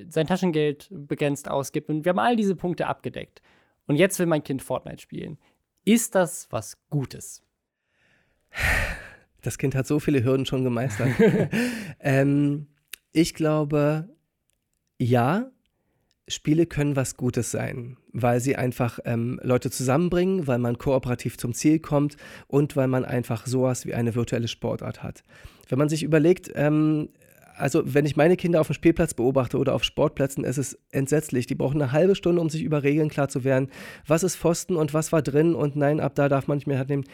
[0.09, 1.87] sein Taschengeld begrenzt ausgibt.
[1.87, 3.41] Und wir haben all diese Punkte abgedeckt.
[3.87, 5.37] Und jetzt will mein Kind Fortnite spielen.
[5.85, 7.41] Ist das was Gutes?
[9.41, 11.09] Das Kind hat so viele Hürden schon gemeistert.
[11.99, 12.67] ähm,
[13.11, 14.09] ich glaube,
[14.99, 15.51] ja,
[16.27, 21.53] Spiele können was Gutes sein, weil sie einfach ähm, Leute zusammenbringen, weil man kooperativ zum
[21.53, 22.17] Ziel kommt
[22.47, 25.23] und weil man einfach sowas wie eine virtuelle Sportart hat.
[25.67, 27.09] Wenn man sich überlegt, ähm,
[27.57, 31.47] also wenn ich meine Kinder auf dem Spielplatz beobachte oder auf Sportplätzen, ist es entsetzlich.
[31.47, 33.69] Die brauchen eine halbe Stunde, um sich über Regeln klar zu werden.
[34.07, 36.83] Was ist Pfosten und was war drin und nein, ab da darf man nicht mehr
[36.85, 37.05] nehmen.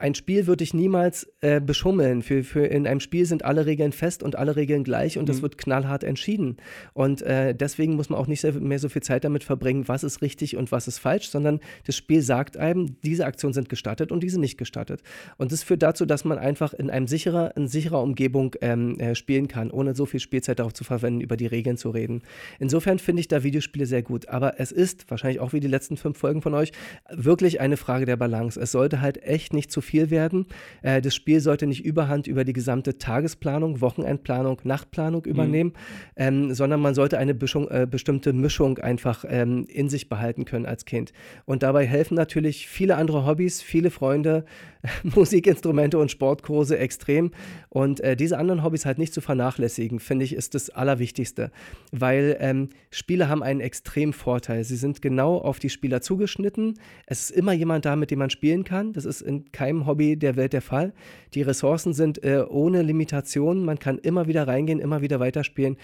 [0.00, 2.22] Ein Spiel würde ich niemals äh, beschummeln.
[2.22, 5.26] Für, für in einem Spiel sind alle Regeln fest und alle Regeln gleich und mhm.
[5.26, 6.56] das wird knallhart entschieden.
[6.94, 10.20] Und äh, deswegen muss man auch nicht mehr so viel Zeit damit verbringen, was ist
[10.20, 14.22] richtig und was ist falsch, sondern das Spiel sagt einem, diese Aktionen sind gestattet und
[14.22, 15.02] diese nicht gestattet.
[15.36, 19.14] Und das führt dazu, dass man einfach in einem sicherer, in sicherer Umgebung ähm, äh,
[19.14, 22.22] spielen kann ohne so viel Spielzeit darauf zu verwenden, über die Regeln zu reden.
[22.58, 24.28] Insofern finde ich da Videospiele sehr gut.
[24.28, 26.72] Aber es ist, wahrscheinlich auch wie die letzten fünf Folgen von euch,
[27.10, 28.60] wirklich eine Frage der Balance.
[28.60, 30.46] Es sollte halt echt nicht zu viel werden.
[30.82, 35.30] Äh, das Spiel sollte nicht überhand über die gesamte Tagesplanung, Wochenendplanung, Nachtplanung mhm.
[35.30, 36.14] übernehmen, mhm.
[36.16, 40.66] ähm, sondern man sollte eine Bischung, äh, bestimmte Mischung einfach ähm, in sich behalten können
[40.66, 41.12] als Kind.
[41.44, 44.44] Und dabei helfen natürlich viele andere Hobbys, viele Freunde,
[45.02, 47.30] Musikinstrumente und Sportkurse extrem.
[47.68, 51.50] Und äh, diese anderen Hobbys halt nicht zu vernachlässigen vernachlässigen, finde ich, ist das Allerwichtigste.
[51.92, 54.64] Weil ähm, Spiele haben einen extremen Vorteil.
[54.64, 56.78] Sie sind genau auf die Spieler zugeschnitten.
[57.06, 58.92] Es ist immer jemand da, mit dem man spielen kann.
[58.92, 60.92] Das ist in keinem Hobby der Welt der Fall.
[61.34, 63.64] Die Ressourcen sind äh, ohne Limitationen.
[63.64, 65.76] Man kann immer wieder reingehen, immer wieder weiterspielen.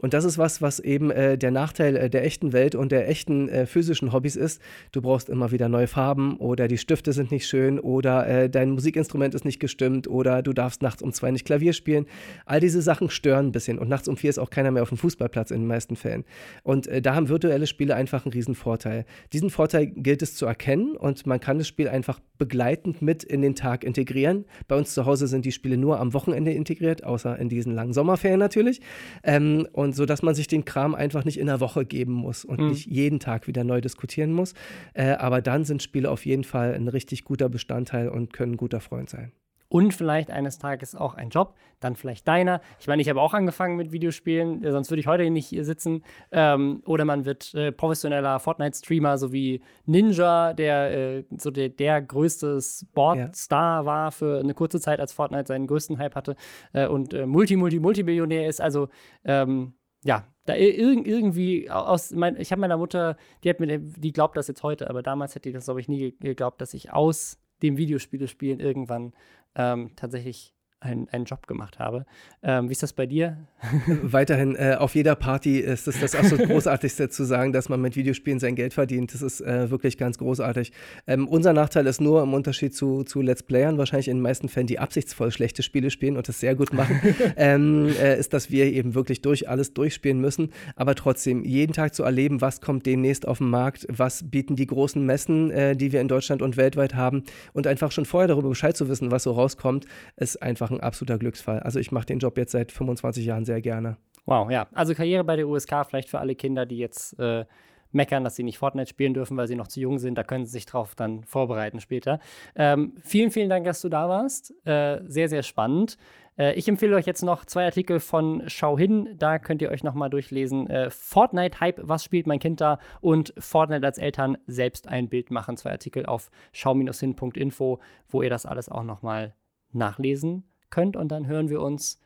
[0.00, 3.08] Und das ist was, was eben äh, der Nachteil äh, der echten Welt und der
[3.08, 4.60] echten äh, physischen Hobbys ist.
[4.92, 8.70] Du brauchst immer wieder neue Farben oder die Stifte sind nicht schön oder äh, dein
[8.70, 12.06] Musikinstrument ist nicht gestimmt oder du darfst nachts um zwei nicht Klavier spielen.
[12.46, 14.88] All diese Sachen stören ein bisschen und nachts um vier ist auch keiner mehr auf
[14.88, 16.24] dem Fußballplatz in den meisten Fällen.
[16.62, 19.04] Und äh, da haben virtuelle Spiele einfach einen riesen Vorteil.
[19.34, 23.42] Diesen Vorteil gilt es zu erkennen und man kann das Spiel einfach begleitend mit in
[23.42, 24.46] den Tag integrieren.
[24.66, 27.92] Bei uns zu Hause sind die Spiele nur am Wochenende integriert, außer in diesen langen
[27.92, 28.80] Sommerferien natürlich.
[29.22, 32.44] Ähm, und so, dass man sich den Kram einfach nicht in der Woche geben muss
[32.44, 32.68] und mhm.
[32.70, 34.54] nicht jeden Tag wieder neu diskutieren muss.
[34.94, 38.56] Äh, aber dann sind Spiele auf jeden Fall ein richtig guter Bestandteil und können ein
[38.56, 39.32] guter Freund sein
[39.70, 42.60] und vielleicht eines Tages auch ein Job, dann vielleicht deiner.
[42.80, 45.64] Ich meine, ich habe auch angefangen mit Videospielen, äh, sonst würde ich heute nicht hier
[45.64, 46.02] sitzen.
[46.32, 52.02] Ähm, oder man wird äh, professioneller Fortnite-Streamer, so wie Ninja, der äh, so der, der
[52.02, 53.86] größte Sportstar ja.
[53.86, 56.34] war für eine kurze Zeit, als Fortnite seinen größten Hype hatte
[56.72, 58.60] äh, und äh, Multi, Multi, Multimillionär ist.
[58.60, 58.88] Also,
[59.24, 64.12] ähm, ja, da ir irgendwie aus, mein, ich habe meiner Mutter, die hat mir, die
[64.12, 66.92] glaubt das jetzt heute, aber damals hätte die das, glaube ich, nie geglaubt, dass ich
[66.92, 69.12] aus dem Videospiele spielen irgendwann
[69.54, 72.06] ähm, tatsächlich einen, einen Job gemacht habe.
[72.42, 73.36] Ähm, wie ist das bei dir?
[74.02, 77.96] Weiterhin äh, auf jeder Party ist es das absolut Großartigste zu sagen, dass man mit
[77.96, 79.12] Videospielen sein Geld verdient.
[79.12, 80.72] Das ist äh, wirklich ganz großartig.
[81.06, 84.48] Ähm, unser Nachteil ist nur im Unterschied zu, zu Let's Playern, wahrscheinlich in den meisten
[84.48, 86.98] Fällen, die absichtsvoll schlechte Spiele spielen und das sehr gut machen,
[87.36, 90.50] ähm, äh, ist, dass wir eben wirklich durch alles durchspielen müssen.
[90.76, 94.66] Aber trotzdem, jeden Tag zu erleben, was kommt demnächst auf den Markt, was bieten die
[94.66, 98.48] großen Messen, äh, die wir in Deutschland und weltweit haben und einfach schon vorher darüber
[98.48, 99.84] Bescheid zu wissen, was so rauskommt,
[100.16, 101.60] ist einfach ein absoluter Glücksfall.
[101.60, 103.96] Also ich mache den Job jetzt seit 25 Jahren sehr gerne.
[104.26, 104.68] Wow, ja.
[104.72, 107.44] Also Karriere bei der USK vielleicht für alle Kinder, die jetzt äh,
[107.92, 110.16] meckern, dass sie nicht Fortnite spielen dürfen, weil sie noch zu jung sind.
[110.16, 112.20] Da können sie sich drauf dann vorbereiten später.
[112.54, 114.54] Ähm, vielen, vielen Dank, dass du da warst.
[114.66, 115.96] Äh, sehr, sehr spannend.
[116.38, 119.08] Äh, ich empfehle euch jetzt noch zwei Artikel von Schau hin.
[119.18, 120.68] Da könnt ihr euch nochmal durchlesen.
[120.68, 122.78] Äh, Fortnite-Hype, was spielt mein Kind da?
[123.00, 125.56] Und Fortnite als Eltern selbst ein Bild machen.
[125.56, 129.34] Zwei Artikel auf schau-hin.info, wo ihr das alles auch nochmal
[129.72, 130.96] nachlesen könnt.
[130.96, 132.00] Und dann hören wir uns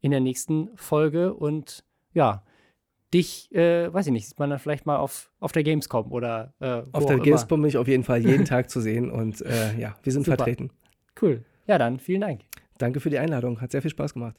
[0.00, 1.34] in der nächsten Folge.
[1.34, 2.42] Und ja,
[3.14, 6.54] dich, äh, weiß ich nicht, sieht man dann vielleicht mal auf, auf der Gamescom oder
[6.60, 9.78] äh, Auf der Gamescom bin ich auf jeden Fall jeden Tag zu sehen und äh,
[9.78, 10.36] ja, wir sind Super.
[10.36, 10.70] vertreten.
[11.20, 11.44] Cool.
[11.66, 12.42] Ja, dann vielen Dank.
[12.78, 13.60] Danke für die Einladung.
[13.60, 14.36] Hat sehr viel Spaß gemacht.